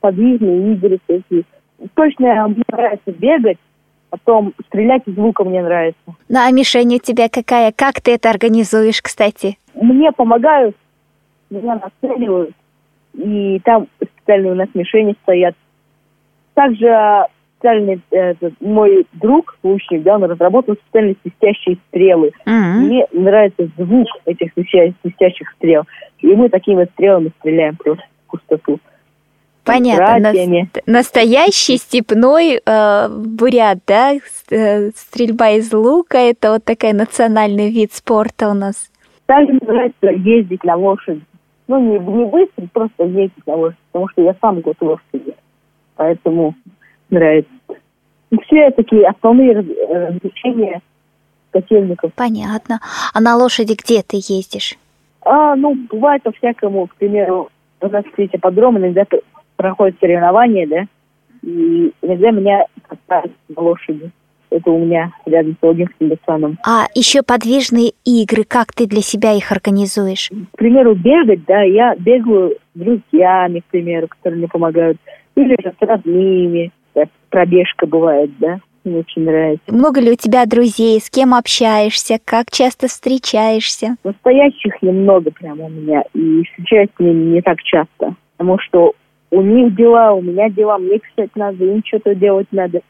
подвижные 0.01 0.74
игры 0.74 0.99
всякие. 1.05 1.45
Точно 1.95 2.49
мне 2.49 2.62
нравится 2.70 3.11
бегать, 3.12 3.59
потом 4.12 4.52
стрелять 4.66 5.02
из 5.06 5.16
лука 5.16 5.42
мне 5.42 5.62
нравится. 5.62 5.98
Ну 6.28 6.38
а 6.38 6.50
мишень 6.50 6.96
у 6.96 6.98
тебя 6.98 7.28
какая? 7.30 7.72
Как 7.72 8.00
ты 8.02 8.12
это 8.12 8.28
организуешь, 8.28 9.00
кстати? 9.00 9.56
Мне 9.74 10.12
помогают, 10.12 10.76
меня 11.48 11.80
нацеливают, 11.80 12.54
и 13.14 13.58
там 13.64 13.86
специальные 13.96 14.52
у 14.52 14.54
нас 14.54 14.68
мишени 14.74 15.16
стоят. 15.22 15.54
Также 16.52 17.24
специальный 17.56 18.00
э, 18.10 18.16
этот, 18.32 18.60
мой 18.60 19.06
друг, 19.14 19.56
лучник, 19.62 20.02
да, 20.02 20.16
он 20.16 20.24
разработал 20.24 20.74
специальные 20.74 21.16
свистящие 21.22 21.78
стрелы. 21.88 22.32
М. 22.44 22.86
Мне 22.86 23.06
нравится 23.12 23.66
звук 23.78 24.08
этих 24.26 24.52
свистя- 24.54 24.92
свистящих 25.02 25.50
стрел. 25.56 25.84
И 26.18 26.26
мы 26.26 26.50
такими 26.50 26.84
стрелами 26.92 27.30
стреляем 27.38 27.76
просто 27.76 28.04
в 28.26 28.30
пустоту. 28.32 28.78
Понятно. 29.64 30.20
Братьями. 30.30 30.70
Настоящий 30.86 31.76
степной 31.76 32.60
э, 32.64 33.08
бурят, 33.08 33.78
да? 33.86 34.14
Э, 34.50 34.90
Стрельба 34.90 35.50
из 35.50 35.72
лука– 35.72 36.18
это 36.18 36.52
вот 36.52 36.64
такой 36.64 36.92
национальный 36.92 37.70
вид 37.70 37.92
спорта 37.92 38.48
у 38.50 38.54
нас. 38.54 38.90
Также 39.26 39.58
нравится 39.62 40.08
ездить 40.08 40.64
на 40.64 40.76
лошади. 40.76 41.22
Ну, 41.68 41.80
не, 41.80 41.98
не 41.98 42.24
быстро, 42.26 42.66
просто 42.72 43.04
ездить 43.04 43.46
на 43.46 43.54
лошади, 43.54 43.78
потому 43.92 44.08
что 44.08 44.22
я 44.22 44.34
сам 44.40 44.60
год 44.60 44.76
лошади. 44.80 45.34
Поэтому 45.96 46.54
нравится. 47.10 47.50
И 48.30 48.36
все 48.44 48.70
такие 48.72 49.06
основные 49.06 49.52
раз- 49.52 49.64
развлечения 49.88 50.80
кочевников. 51.52 52.12
Понятно. 52.14 52.80
А 53.14 53.20
на 53.20 53.36
лошади 53.36 53.76
где 53.80 54.02
ты 54.02 54.16
ездишь? 54.16 54.76
А, 55.20 55.54
ну, 55.54 55.76
бывает 55.90 56.22
по-всякому, 56.24 56.88
к 56.88 56.96
примеру, 56.96 57.50
у 57.80 57.88
нас 57.88 58.04
есть 58.16 58.34
ипподром, 58.34 58.78
иногда 58.78 59.04
проходят 59.62 59.96
соревнования, 60.00 60.66
да, 60.66 60.84
и 61.42 61.92
иногда 62.02 62.30
меня 62.30 62.66
катают 62.86 63.32
на 63.48 63.62
лошади. 63.62 64.10
Это 64.50 64.70
у 64.70 64.78
меня 64.78 65.12
рядом 65.24 65.56
с 65.58 65.64
Логинским 65.64 66.08
Бацаном. 66.08 66.58
А 66.66 66.86
еще 66.94 67.22
подвижные 67.22 67.92
игры, 68.04 68.44
как 68.44 68.74
ты 68.74 68.86
для 68.86 69.00
себя 69.00 69.32
их 69.32 69.50
организуешь? 69.50 70.28
К 70.52 70.58
примеру, 70.58 70.94
бегать, 70.94 71.44
да, 71.46 71.62
я 71.62 71.94
бегаю 71.96 72.58
с 72.74 72.78
друзьями, 72.78 73.60
к 73.60 73.64
примеру, 73.70 74.08
которые 74.08 74.40
мне 74.40 74.48
помогают, 74.48 74.98
или 75.36 75.56
же 75.62 75.72
с 75.72 75.86
родными, 75.86 76.70
Так, 76.92 77.08
пробежка 77.30 77.86
бывает, 77.86 78.30
да, 78.40 78.58
мне 78.84 78.98
очень 78.98 79.24
нравится. 79.24 79.72
Много 79.72 80.02
ли 80.02 80.10
у 80.10 80.16
тебя 80.16 80.44
друзей, 80.44 81.00
с 81.00 81.08
кем 81.08 81.32
общаешься, 81.32 82.18
как 82.22 82.50
часто 82.50 82.88
встречаешься? 82.88 83.96
Настоящих 84.04 84.82
немного 84.82 85.30
прямо 85.30 85.64
у 85.64 85.70
меня, 85.70 86.02
и 86.12 86.42
встречаюсь 86.44 86.90
с 86.94 87.00
ними 87.00 87.36
не 87.36 87.40
так 87.40 87.62
часто, 87.62 88.16
потому 88.36 88.58
что 88.58 88.92
у 89.33 89.41
них 89.41 89.74
дела, 89.74 90.12
у 90.12 90.20
меня 90.20 90.51
дела, 90.51 90.78
мне 90.78 90.99
писать 90.99 91.30
надо, 91.35 91.64
им 91.64 91.83
что-то 91.85 92.14
делать 92.14 92.49
надо. 92.53 92.83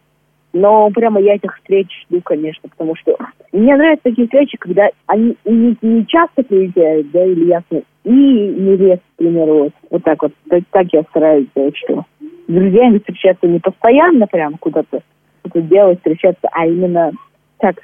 Но 0.53 0.90
прямо 0.90 1.20
я 1.20 1.36
этих 1.36 1.57
встреч 1.57 1.86
жду, 2.05 2.20
конечно, 2.20 2.68
потому 2.68 2.95
что 2.97 3.16
мне 3.53 3.74
нравятся 3.74 4.11
такие 4.11 4.26
встречи, 4.26 4.59
когда 4.59 4.88
они 5.07 5.36
не, 5.45 5.78
не 5.80 6.07
часто 6.07 6.43
приезжают, 6.43 7.11
да, 7.12 7.24
или 7.24 7.47
ясно, 7.47 7.82
и 8.05 8.11
не 8.11 8.76
резко, 8.76 9.05
к 9.14 9.18
примеру, 9.18 9.55
вот, 9.55 9.72
вот 9.88 10.03
так 10.03 10.20
вот. 10.20 10.32
Так, 10.51 10.64
так 10.72 10.86
я 10.93 11.03
стараюсь 11.05 11.47
делать, 11.55 11.76
что 11.76 12.05
с 12.20 12.53
друзьями 12.53 12.99
встречаться 12.99 13.47
не 13.47 13.61
постоянно 13.61 14.26
прям 14.26 14.59
куда-то 14.59 15.01
что-то 15.40 15.62
делать, 15.62 15.99
встречаться, 15.99 16.49
а 16.51 16.66
именно 16.66 17.12
так, 17.59 17.76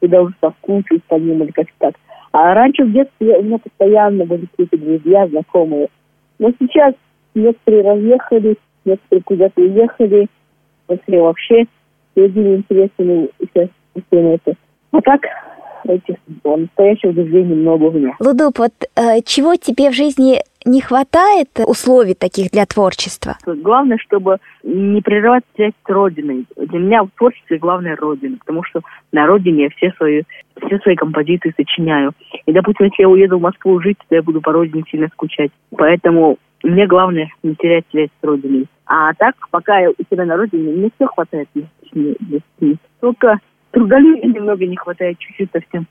когда 0.00 0.22
уже 0.22 0.34
соскучусь 0.40 1.02
по 1.06 1.14
ним 1.14 1.44
или 1.44 1.52
как-то 1.52 1.72
так. 1.78 1.94
А 2.32 2.52
раньше 2.52 2.84
в 2.84 2.92
детстве 2.92 3.38
у 3.38 3.42
меня 3.42 3.58
постоянно 3.58 4.26
были 4.26 4.46
какие-то 4.46 4.76
друзья, 4.76 5.28
знакомые. 5.28 5.88
Но 6.38 6.50
сейчас 6.58 6.94
некоторые 7.34 7.82
разъехались, 7.82 8.56
некоторые 8.84 9.22
куда-то 9.22 9.60
уехали, 9.60 10.28
некоторые 10.88 11.22
вообще 11.22 11.64
следили 12.14 12.56
интересными 12.56 13.30
всем 13.50 14.26
это. 14.26 14.54
А 14.92 15.00
так, 15.00 15.22
этих 15.84 16.16
настоящих 16.44 17.14
друзей 17.14 17.42
немного 17.44 17.84
у 17.84 17.92
меня. 17.92 18.14
Лудуп, 18.20 18.58
вот 18.58 18.72
э, 18.96 19.20
чего 19.24 19.56
тебе 19.56 19.90
в 19.90 19.94
жизни 19.94 20.40
не 20.64 20.80
хватает 20.80 21.48
условий 21.66 22.14
таких 22.14 22.50
для 22.50 22.66
творчества? 22.66 23.36
Главное, 23.46 23.98
чтобы 23.98 24.38
не 24.62 25.00
прерывать 25.00 25.44
связь 25.54 25.72
с 25.84 25.90
Родиной. 25.90 26.46
Для 26.56 26.78
меня 26.78 27.02
в 27.02 27.10
творчестве 27.16 27.58
главное 27.58 27.96
Родина, 27.96 28.36
потому 28.38 28.62
что 28.64 28.80
на 29.10 29.26
Родине 29.26 29.64
я 29.64 29.68
все 29.70 29.92
свои, 29.96 30.22
все 30.66 30.78
свои 30.78 30.94
композиции 30.94 31.52
сочиняю. 31.56 32.12
И, 32.46 32.52
допустим, 32.52 32.86
если 32.86 33.02
я 33.02 33.08
уеду 33.08 33.38
в 33.38 33.42
Москву 33.42 33.80
жить, 33.80 33.98
то 34.08 34.14
я 34.14 34.22
буду 34.22 34.40
по 34.40 34.52
Родине 34.52 34.84
сильно 34.90 35.08
скучать. 35.08 35.50
Поэтому 35.76 36.38
мне 36.62 36.86
главное 36.86 37.30
не 37.42 37.54
терять 37.54 37.84
связь 37.90 38.10
с 38.20 38.24
Родиной. 38.24 38.66
А 38.86 39.14
так, 39.14 39.34
пока 39.50 39.78
я 39.78 39.90
у 39.90 39.94
себя 40.10 40.24
на 40.24 40.36
Родине, 40.36 40.72
мне 40.72 40.90
все 40.94 41.06
хватает. 41.06 41.48
Только 43.00 43.38
трудолюбия 43.70 44.28
немного 44.28 44.66
не 44.66 44.76
хватает, 44.76 45.18
чуть-чуть 45.18 45.50
совсем. 45.52 45.86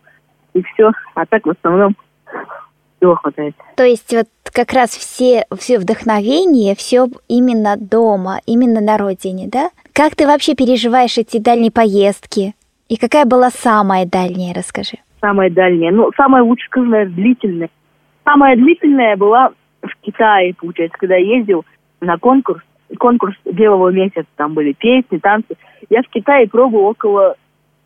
И 0.53 0.61
все. 0.61 0.91
А 1.15 1.25
так 1.25 1.45
в 1.45 1.49
основном 1.49 1.95
всего 2.97 3.15
хватает. 3.15 3.55
То 3.75 3.83
есть 3.83 4.13
вот 4.13 4.27
как 4.53 4.73
раз 4.73 4.91
все, 4.91 5.45
все 5.57 5.79
вдохновение, 5.79 6.75
все 6.75 7.07
именно 7.27 7.75
дома, 7.77 8.39
именно 8.45 8.81
на 8.81 8.97
родине, 8.97 9.47
да? 9.51 9.69
Как 9.93 10.15
ты 10.15 10.27
вообще 10.27 10.55
переживаешь 10.55 11.17
эти 11.17 11.37
дальние 11.37 11.71
поездки? 11.71 12.53
И 12.87 12.97
какая 12.97 13.25
была 13.25 13.49
самая 13.49 14.05
дальняя, 14.05 14.53
расскажи. 14.53 14.97
Самая 15.21 15.49
дальняя, 15.49 15.91
ну, 15.91 16.11
самая 16.17 16.43
лучше, 16.43 16.65
скажу, 16.65 16.87
наверное, 16.87 17.15
длительная. 17.15 17.69
Самая 18.23 18.55
длительная 18.55 19.15
была 19.17 19.51
в 19.81 19.95
Китае, 20.01 20.53
получается, 20.53 20.97
когда 20.97 21.15
я 21.15 21.37
ездил 21.37 21.65
на 21.99 22.17
конкурс. 22.17 22.61
Конкурс 22.99 23.35
белого 23.45 23.89
месяца, 23.89 24.25
там 24.35 24.53
были 24.53 24.73
песни, 24.73 25.17
танцы. 25.17 25.55
Я 25.89 26.01
в 26.01 26.09
Китае 26.09 26.47
пробовал 26.47 26.87
около 26.87 27.35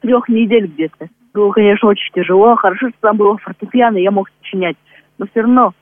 трех 0.02 0.28
недель 0.30 0.66
где-то. 0.66 1.10
Было, 1.34 1.52
конечно, 1.52 1.90
очень 1.90 2.12
тяжело. 2.14 2.56
Хорошо, 2.56 2.90
что 2.90 2.98
там 3.02 3.18
было 3.18 3.38
фортепиано, 3.38 3.98
я 3.98 4.10
мог 4.10 4.30
сочинять 4.40 4.78
но 5.18 5.26
все 5.28 5.42
равно 5.42 5.74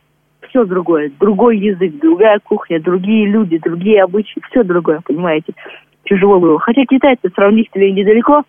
все 0.50 0.66
другое. 0.66 1.12
Другой 1.20 1.58
язык, 1.58 1.98
другая 2.00 2.40
кухня, 2.40 2.82
другие 2.82 3.28
люди, 3.28 3.58
другие 3.58 4.04
обычаи, 4.04 4.42
все 4.50 4.64
другое, 4.64 5.02
понимаете. 5.06 5.54
Тяжело 6.06 6.40
было. 6.40 6.60
Хотя 6.60 6.86
китайцы 6.86 7.30
сравнительно 7.34 7.90
недалеко, 7.92 8.44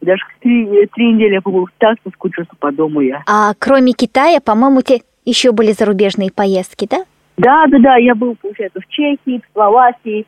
даже 0.00 0.22
три, 0.40 0.86
три 0.94 1.12
недели 1.12 1.34
я 1.34 1.42
побыл 1.42 1.68
так 1.78 1.98
соскучился 2.04 2.52
по 2.58 2.70
дому 2.72 3.00
я. 3.00 3.22
А 3.28 3.52
кроме 3.58 3.92
Китая, 3.92 4.40
по-моему, 4.40 4.82
тебя 4.82 4.98
еще 5.24 5.52
были 5.52 5.72
зарубежные 5.72 6.30
поездки, 6.30 6.86
да? 6.90 7.04
Да, 7.36 7.66
да, 7.68 7.78
да, 7.78 7.96
я 7.96 8.14
был, 8.14 8.36
получается, 8.36 8.80
в 8.80 8.88
Чехии, 8.88 9.40
в 9.40 9.52
Словакии, 9.52 10.26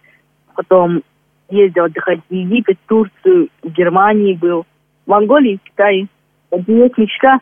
потом 0.55 1.03
ездил 1.51 1.85
отдыхать 1.85 2.21
в 2.29 2.35
Египет, 2.35 2.79
Турцию, 2.87 3.49
в 3.63 3.69
Германии 3.71 4.35
был, 4.35 4.67
в 5.05 5.11
Монголии, 5.11 5.59
в 5.63 5.69
Китае. 5.69 6.09
Это 6.51 6.73
есть 6.73 6.99
мечта 6.99 7.41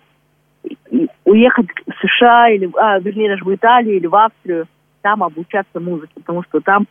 уехать 1.24 1.66
в 1.86 2.06
США 2.06 2.50
или, 2.50 2.70
а, 2.76 2.98
вернее, 3.00 3.30
даже 3.30 3.44
в 3.44 3.54
Италию 3.54 3.96
или 3.96 4.06
в 4.06 4.14
Австрию, 4.14 4.66
там 5.00 5.22
обучаться 5.22 5.80
музыке, 5.80 6.12
потому 6.14 6.42
что 6.44 6.60
там 6.60 6.86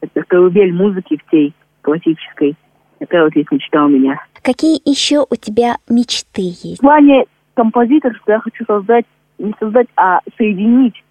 это 0.00 0.22
колыбель 0.24 0.72
музыки 0.72 1.20
всей 1.26 1.54
классической. 1.82 2.56
Такая 2.98 3.24
вот 3.24 3.34
есть 3.36 3.50
мечта 3.50 3.84
у 3.84 3.88
меня. 3.88 4.24
Какие 4.42 4.80
еще 4.88 5.24
у 5.28 5.36
тебя 5.36 5.76
мечты 5.88 6.42
есть? 6.42 6.78
В 6.78 6.80
плане 6.80 7.24
композиторства 7.54 8.32
я 8.32 8.40
хочу 8.40 8.64
создать, 8.64 9.04
не 9.42 9.54
создать, 9.58 9.88
а 9.96 10.20
соединить 10.36 11.02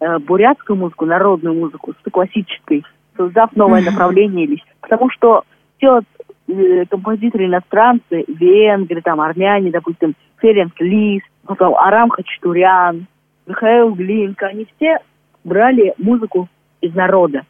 э, 0.00 0.18
бурятскую 0.18 0.76
музыку, 0.76 1.06
народную 1.06 1.54
музыку 1.54 1.94
с 1.94 2.10
классической, 2.10 2.84
создав 3.16 3.54
новое 3.56 3.80
uh-huh. 3.80 3.90
направление. 3.90 4.46
Или, 4.46 4.62
потому 4.80 5.10
что 5.10 5.44
все 5.78 6.00
э, 6.48 6.84
композиторы 6.86 7.46
иностранцы, 7.46 8.24
венгры, 8.28 9.00
там, 9.02 9.20
армяне, 9.20 9.70
допустим, 9.70 10.14
Ференц 10.40 10.72
Лис, 10.78 11.22
потом 11.46 11.74
Арам 11.74 12.10
Хачатурян, 12.10 13.06
Михаил 13.46 13.94
Глинка, 13.94 14.46
они 14.46 14.66
все 14.76 14.98
брали 15.42 15.94
музыку 15.98 16.48
из 16.80 16.94
народа. 16.94 17.42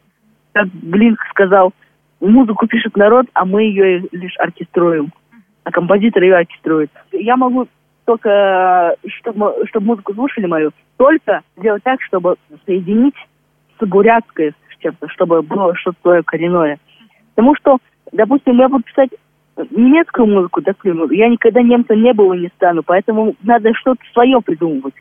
Как 0.53 0.67
Глинка 0.73 1.23
сказал, 1.29 1.73
музыку 2.19 2.67
пишет 2.67 2.95
народ, 2.95 3.27
а 3.33 3.45
мы 3.45 3.63
ее 3.63 4.05
лишь 4.11 4.37
оркеструем, 4.37 5.11
а 5.63 5.71
композитор 5.71 6.23
ее 6.23 6.37
оркеструет. 6.37 6.91
Я 7.11 7.37
могу 7.37 7.67
только, 8.05 8.95
чтобы, 9.19 9.53
чтобы 9.67 9.85
музыку 9.85 10.13
слушали 10.13 10.45
мою, 10.45 10.71
только 10.97 11.41
сделать 11.57 11.83
так, 11.83 12.01
чтобы 12.01 12.35
соединить 12.65 13.15
с 13.79 13.85
бурятской 13.85 14.51
с 14.51 14.81
чем-то, 14.81 15.07
чтобы 15.09 15.41
было 15.41 15.75
что-то 15.75 15.97
свое 16.01 16.23
коренное. 16.23 16.77
Потому 17.35 17.55
что, 17.55 17.77
допустим, 18.11 18.57
я 18.59 18.69
буду 18.69 18.83
писать 18.83 19.09
немецкую 19.69 20.27
музыку, 20.27 20.61
да, 20.61 20.73
я 21.11 21.29
никогда 21.29 21.61
немцем 21.61 22.01
не 22.01 22.13
был 22.13 22.33
и 22.33 22.39
не 22.39 22.47
стану, 22.55 22.83
поэтому 22.83 23.35
надо 23.43 23.73
что-то 23.75 24.01
свое 24.13 24.41
придумывать, 24.41 24.95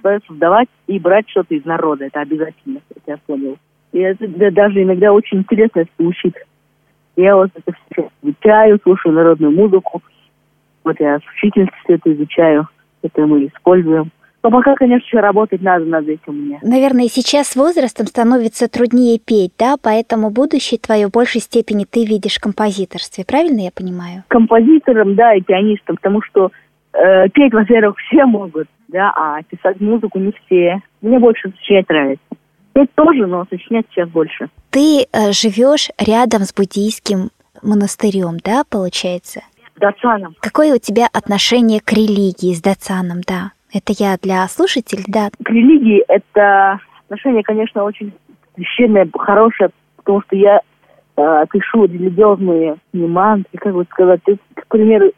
свое 0.00 0.20
создавать 0.26 0.68
и 0.86 0.98
брать 0.98 1.28
что-то 1.28 1.54
из 1.54 1.64
народа, 1.64 2.06
это 2.06 2.20
обязательно, 2.20 2.80
это 2.90 3.00
я 3.06 3.16
понял. 3.18 3.56
И 3.92 3.98
это 3.98 4.26
да, 4.26 4.50
даже 4.50 4.82
иногда 4.82 5.12
очень 5.12 5.38
интересно 5.38 5.84
звучит. 5.98 6.34
Я 7.16 7.36
вот 7.36 7.50
это 7.54 7.76
все 7.90 8.08
изучаю, 8.22 8.80
слушаю 8.82 9.14
народную 9.14 9.52
музыку, 9.52 10.02
вот 10.84 11.00
я 11.00 11.18
с 11.18 11.22
учительницей 11.36 11.74
все 11.84 11.94
это 11.94 12.12
изучаю, 12.12 12.68
это 13.02 13.26
мы 13.26 13.46
используем. 13.46 14.10
Но 14.42 14.50
пока, 14.50 14.74
конечно, 14.74 15.20
работать 15.20 15.62
надо 15.62 15.84
над 15.84 16.08
этим 16.08 16.34
мне. 16.34 16.58
Наверное, 16.62 17.06
сейчас 17.06 17.48
с 17.48 17.56
возрастом 17.56 18.06
становится 18.06 18.68
труднее 18.68 19.20
петь, 19.20 19.52
да? 19.56 19.76
Поэтому 19.80 20.30
будущее 20.30 20.80
твое 20.80 21.06
в 21.06 21.12
большей 21.12 21.40
степени 21.40 21.84
ты 21.84 22.04
видишь 22.04 22.36
в 22.36 22.42
композиторстве. 22.42 23.24
Правильно 23.24 23.60
я 23.60 23.70
понимаю? 23.70 24.24
Композитором, 24.28 25.14
да, 25.14 25.34
и 25.34 25.42
пианистом, 25.42 25.96
потому 25.96 26.22
что 26.22 26.50
э, 26.92 27.28
петь, 27.28 27.52
во-первых, 27.52 27.96
все 27.98 28.24
могут, 28.24 28.66
да, 28.88 29.12
а 29.16 29.42
писать 29.44 29.80
музыку 29.80 30.18
не 30.18 30.32
все. 30.44 30.82
Мне 31.02 31.20
больше 31.20 31.52
сочинять 31.56 31.88
нравится. 31.88 32.24
Петь 32.72 32.92
тоже, 32.96 33.26
но 33.26 33.46
сочинять 33.48 33.86
сейчас 33.90 34.08
больше. 34.08 34.48
Ты 34.70 35.02
э, 35.12 35.30
живешь 35.30 35.90
рядом 35.98 36.42
с 36.42 36.52
буддийским 36.52 37.30
монастырем, 37.62 38.38
да, 38.42 38.64
получается? 38.68 39.42
Дацаном. 39.76 40.36
Какое 40.40 40.74
у 40.74 40.78
тебя 40.78 41.08
отношение 41.12 41.80
к 41.80 41.92
религии 41.92 42.54
с 42.54 42.60
Дацаном, 42.60 43.20
да? 43.26 43.52
Это 43.72 43.92
я 43.98 44.16
для 44.20 44.46
слушателей, 44.48 45.04
да. 45.08 45.30
К 45.42 45.50
религии 45.50 46.04
это 46.08 46.78
отношение, 47.06 47.42
конечно, 47.42 47.84
очень 47.84 48.12
священное, 48.54 49.08
хорошее, 49.14 49.70
потому 49.96 50.22
что 50.22 50.36
я 50.36 50.60
э, 51.16 51.44
пишу 51.50 51.84
религиозные 51.84 52.76
мантры, 52.92 53.58
как 53.58 53.74
бы 53.74 53.84
сказать, 53.90 54.20
к 54.54 54.66
примеру, 54.68 55.10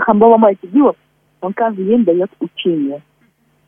Хамбала 0.00 0.36
Майтидилов, 0.38 0.96
он 1.40 1.52
каждый 1.52 1.84
день 1.84 2.04
дает 2.04 2.30
учение, 2.40 3.02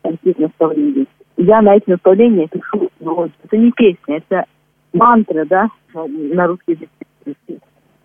какие-то 0.02 0.42
наставления. 0.42 1.06
Я 1.36 1.60
на 1.60 1.76
эти 1.76 1.90
наставления 1.90 2.48
пишу 2.48 2.88
ну, 3.00 3.30
Это 3.44 3.56
не 3.56 3.70
песня, 3.72 4.16
это 4.16 4.44
мантра, 4.92 5.44
да, 5.44 5.68
на 5.94 6.46
русский 6.46 6.72
язык. 6.72 6.88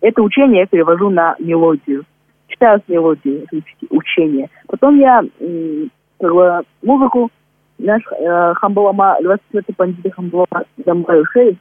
Это 0.02 0.22
учение 0.22 0.60
я 0.60 0.66
перевожу 0.66 1.08
на 1.08 1.34
мелодию 1.38 2.04
читаю 2.52 2.80
с 2.84 2.88
мелодии 2.88 3.46
учения. 3.90 4.48
Потом 4.68 4.98
я 4.98 5.22
музыку, 6.82 7.30
наш 7.78 8.02
э, 8.12 8.54
Хамбалама, 8.54 9.18
24-й 9.22 9.74
пандит 9.74 10.14
Хамбалама 10.14 10.64
Дамбаюшей, 10.76 11.58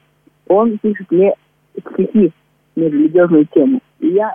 он 0.48 0.78
пишет 0.78 1.10
мне 1.10 1.34
стихи 1.80 2.32
на 2.76 2.84
религиозную 2.84 3.48
тему. 3.48 3.80
И 4.00 4.10
я 4.10 4.34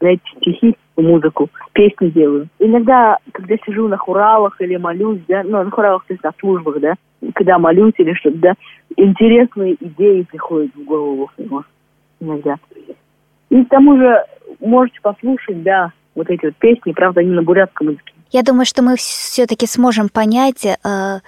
на 0.00 0.08
эти 0.08 0.22
стихи 0.36 0.76
музыку, 0.96 1.48
песни 1.72 2.08
делаю. 2.08 2.48
Иногда, 2.58 3.16
когда 3.32 3.56
сижу 3.64 3.88
на 3.88 3.96
хуралах 3.96 4.60
или 4.60 4.76
молюсь, 4.76 5.20
да, 5.28 5.42
ну, 5.42 5.62
на 5.62 5.70
хуралах, 5.70 6.04
то 6.06 6.12
есть 6.12 6.22
на 6.22 6.32
службах, 6.38 6.80
да, 6.80 6.94
когда 7.34 7.58
молюсь 7.58 7.94
или 7.96 8.12
что-то, 8.14 8.38
да, 8.38 8.54
интересные 8.96 9.76
идеи 9.80 10.22
приходят 10.22 10.74
в 10.74 10.84
голову 10.84 11.30
иногда. 12.20 12.56
И 13.52 13.64
к 13.64 13.68
тому 13.68 13.98
же 13.98 14.24
можете 14.60 14.98
послушать, 15.02 15.62
да, 15.62 15.92
вот 16.14 16.30
эти 16.30 16.46
вот 16.46 16.56
песни, 16.56 16.92
правда, 16.92 17.20
они 17.20 17.30
на 17.32 17.42
бурятском 17.42 17.90
языке. 17.90 18.14
Я 18.30 18.42
думаю, 18.42 18.64
что 18.64 18.82
мы 18.82 18.96
все-таки 18.96 19.66
сможем 19.66 20.08
понять 20.08 20.64
э, 20.64 21.18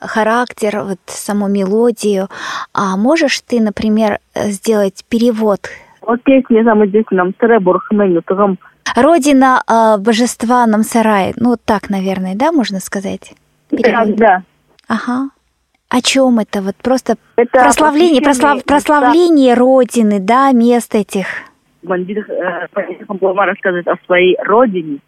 характер, 0.00 0.80
вот 0.82 0.98
саму 1.04 1.46
мелодию. 1.46 2.28
А 2.72 2.96
можешь 2.96 3.38
ты, 3.42 3.60
например, 3.60 4.18
сделать 4.34 5.04
перевод? 5.10 5.60
Вот 6.00 6.22
песня 6.22 6.64
самый 6.64 6.90
нам 7.10 7.34
Тагам. 7.34 8.58
Родина 8.96 9.62
э, 9.68 9.98
божества 9.98 10.66
Намсарай. 10.66 11.34
Ну, 11.36 11.56
так, 11.62 11.90
наверное, 11.90 12.34
да, 12.34 12.50
можно 12.50 12.80
сказать? 12.80 13.34
Перевод. 13.68 14.16
Да, 14.16 14.16
да. 14.16 14.42
Ага. 14.88 15.28
О 15.90 16.00
чем 16.00 16.38
это? 16.38 16.62
Вот 16.62 16.76
просто 16.76 17.16
это 17.36 17.62
прославление, 17.62 18.22
прослав, 18.22 18.64
прославление 18.64 19.52
Родины, 19.52 20.18
да, 20.18 20.50
мест 20.52 20.94
этих. 20.94 21.26
Бандит 21.84 22.18
э, 22.28 22.66
рассказывает 22.72 23.88
о 23.88 23.96
своей 24.06 24.36
родине, 24.42 24.98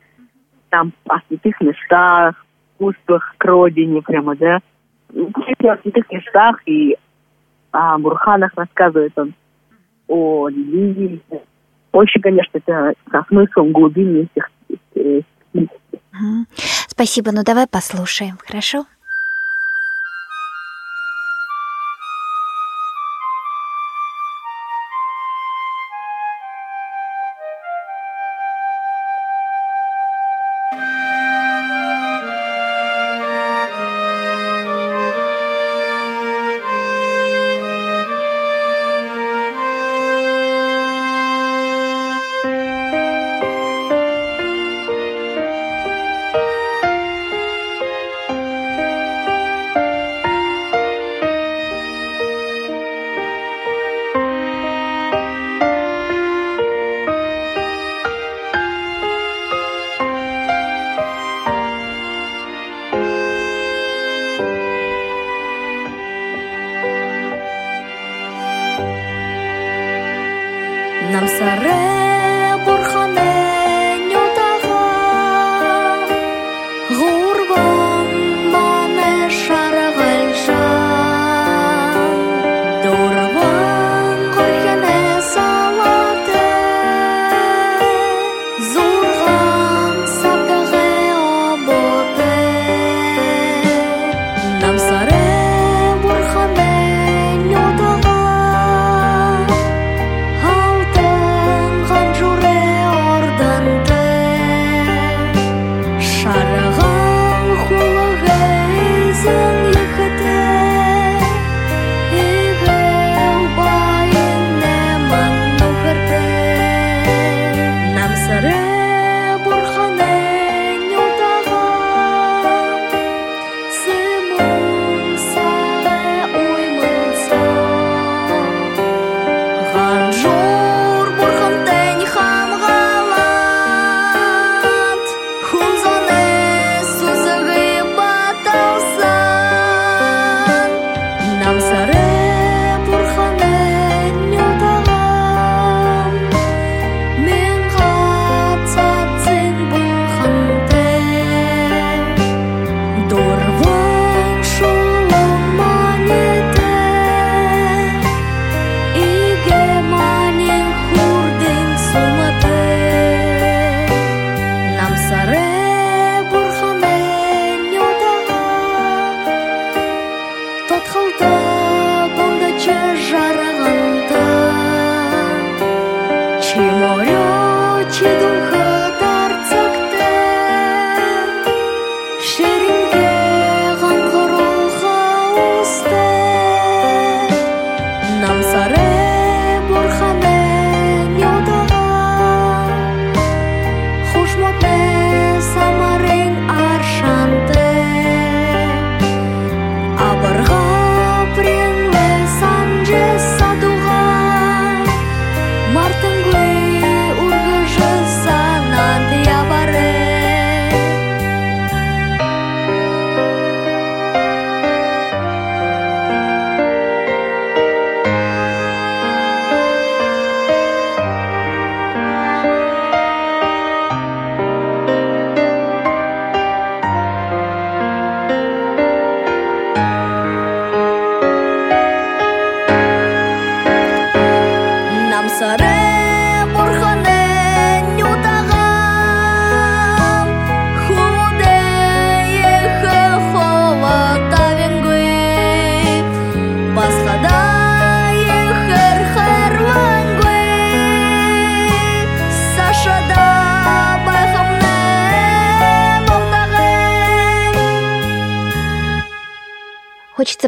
там 0.70 0.93
о 1.09 1.18
святых 1.27 1.61
местах, 1.61 2.45
чувствах 2.79 3.35
к 3.39 3.45
родине 3.45 4.03
прямо, 4.03 4.37
да. 4.37 4.61
О 5.14 5.77
святых 5.83 6.11
местах 6.11 6.61
и 6.66 6.97
о 7.70 7.99
Бурханах 7.99 8.53
рассказывает 8.57 9.12
он, 9.16 9.35
о 10.09 10.49
религии. 10.49 11.20
Очень, 11.93 12.20
конечно, 12.20 12.59
это 12.59 12.95
со 13.11 13.24
смыслом 13.29 13.72
глубины 13.72 14.29
этих 14.35 14.51
стихов. 14.91 15.24
Спасибо, 16.89 17.33
ну 17.33 17.43
давай 17.45 17.66
послушаем, 17.66 18.37
хорошо? 18.39 18.87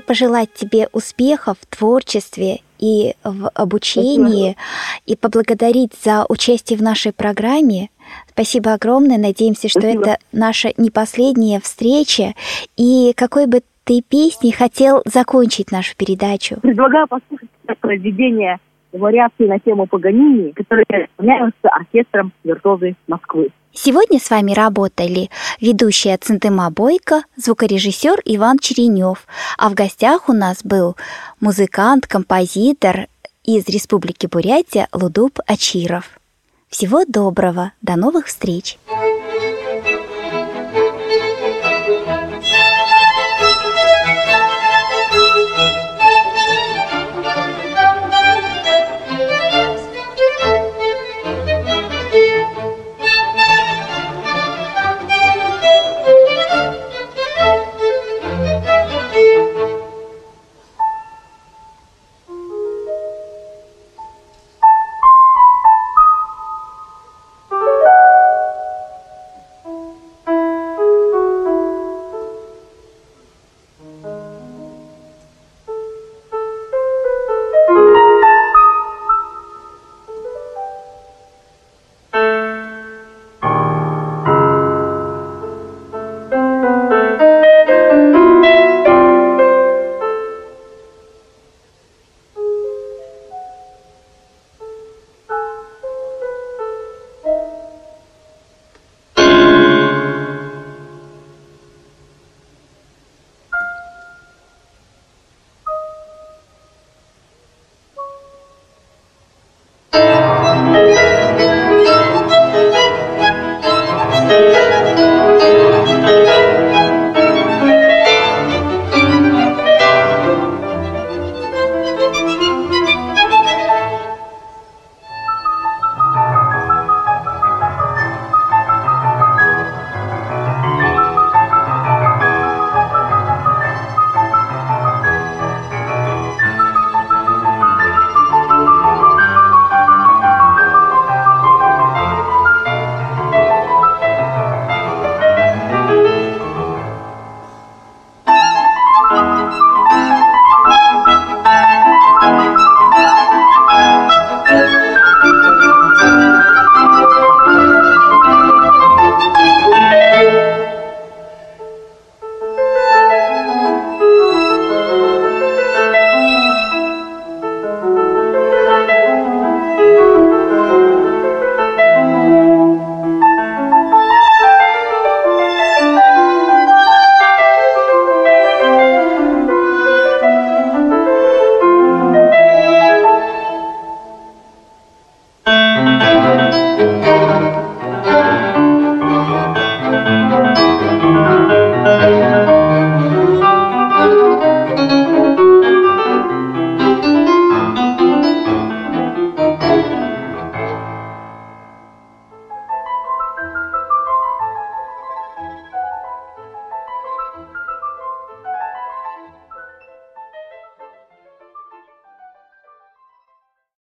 Пожелать 0.09 0.53
тебе 0.55 0.89
успехов 0.93 1.59
в 1.61 1.67
творчестве 1.77 2.61
и 2.79 3.13
в 3.23 3.51
обучении, 3.51 4.53
Спасибо. 4.53 5.03
и 5.05 5.17
поблагодарить 5.17 5.93
за 6.03 6.25
участие 6.29 6.79
в 6.79 6.83
нашей 6.83 7.13
программе. 7.13 7.91
Спасибо 8.29 8.73
огромное. 8.73 9.19
Надеемся, 9.19 9.69
что 9.69 9.81
Спасибо. 9.81 10.01
это 10.01 10.19
наша 10.33 10.71
не 10.79 10.91
последняя 10.91 11.61
встреча. 11.61 12.33
И 12.79 13.13
какой 13.17 13.47
бы 13.47 13.61
ты 13.85 14.01
песней 14.01 14.53
хотел 14.53 15.03
закончить 15.05 15.71
нашу 15.71 15.95
передачу? 15.95 16.57
Предлагаю 16.63 17.07
послушать 17.07 17.51
произведение 17.81 18.59
вариации 18.93 19.47
на 19.47 19.59
тему 19.61 19.87
Паганини, 19.87 20.53
которые 20.53 20.87
исполняются 20.87 21.69
оркестром 21.69 22.33
виртуозы 22.45 22.97
Москвы. 23.07 23.51
Сегодня 23.73 24.19
с 24.19 24.31
вами 24.31 24.53
работали 24.53 25.31
ведущая 25.61 26.17
Центыма 26.19 26.71
Бойко, 26.71 27.23
звукорежиссер 27.37 28.23
Иван 28.25 28.59
Черенев, 28.59 29.27
а 29.57 29.69
в 29.69 29.75
гостях 29.75 30.29
у 30.29 30.33
нас 30.33 30.59
был 30.65 30.97
музыкант, 31.41 32.07
композитор 32.07 33.09
из 33.45 33.69
Республики 33.69 34.27
Бурятия 34.27 34.89
Лудуб 34.93 35.39
Ачиров. 35.47 36.19
Всего 36.69 37.05
доброго, 37.07 37.73
до 37.81 37.97
новых 37.97 38.27
встреч! 38.27 38.79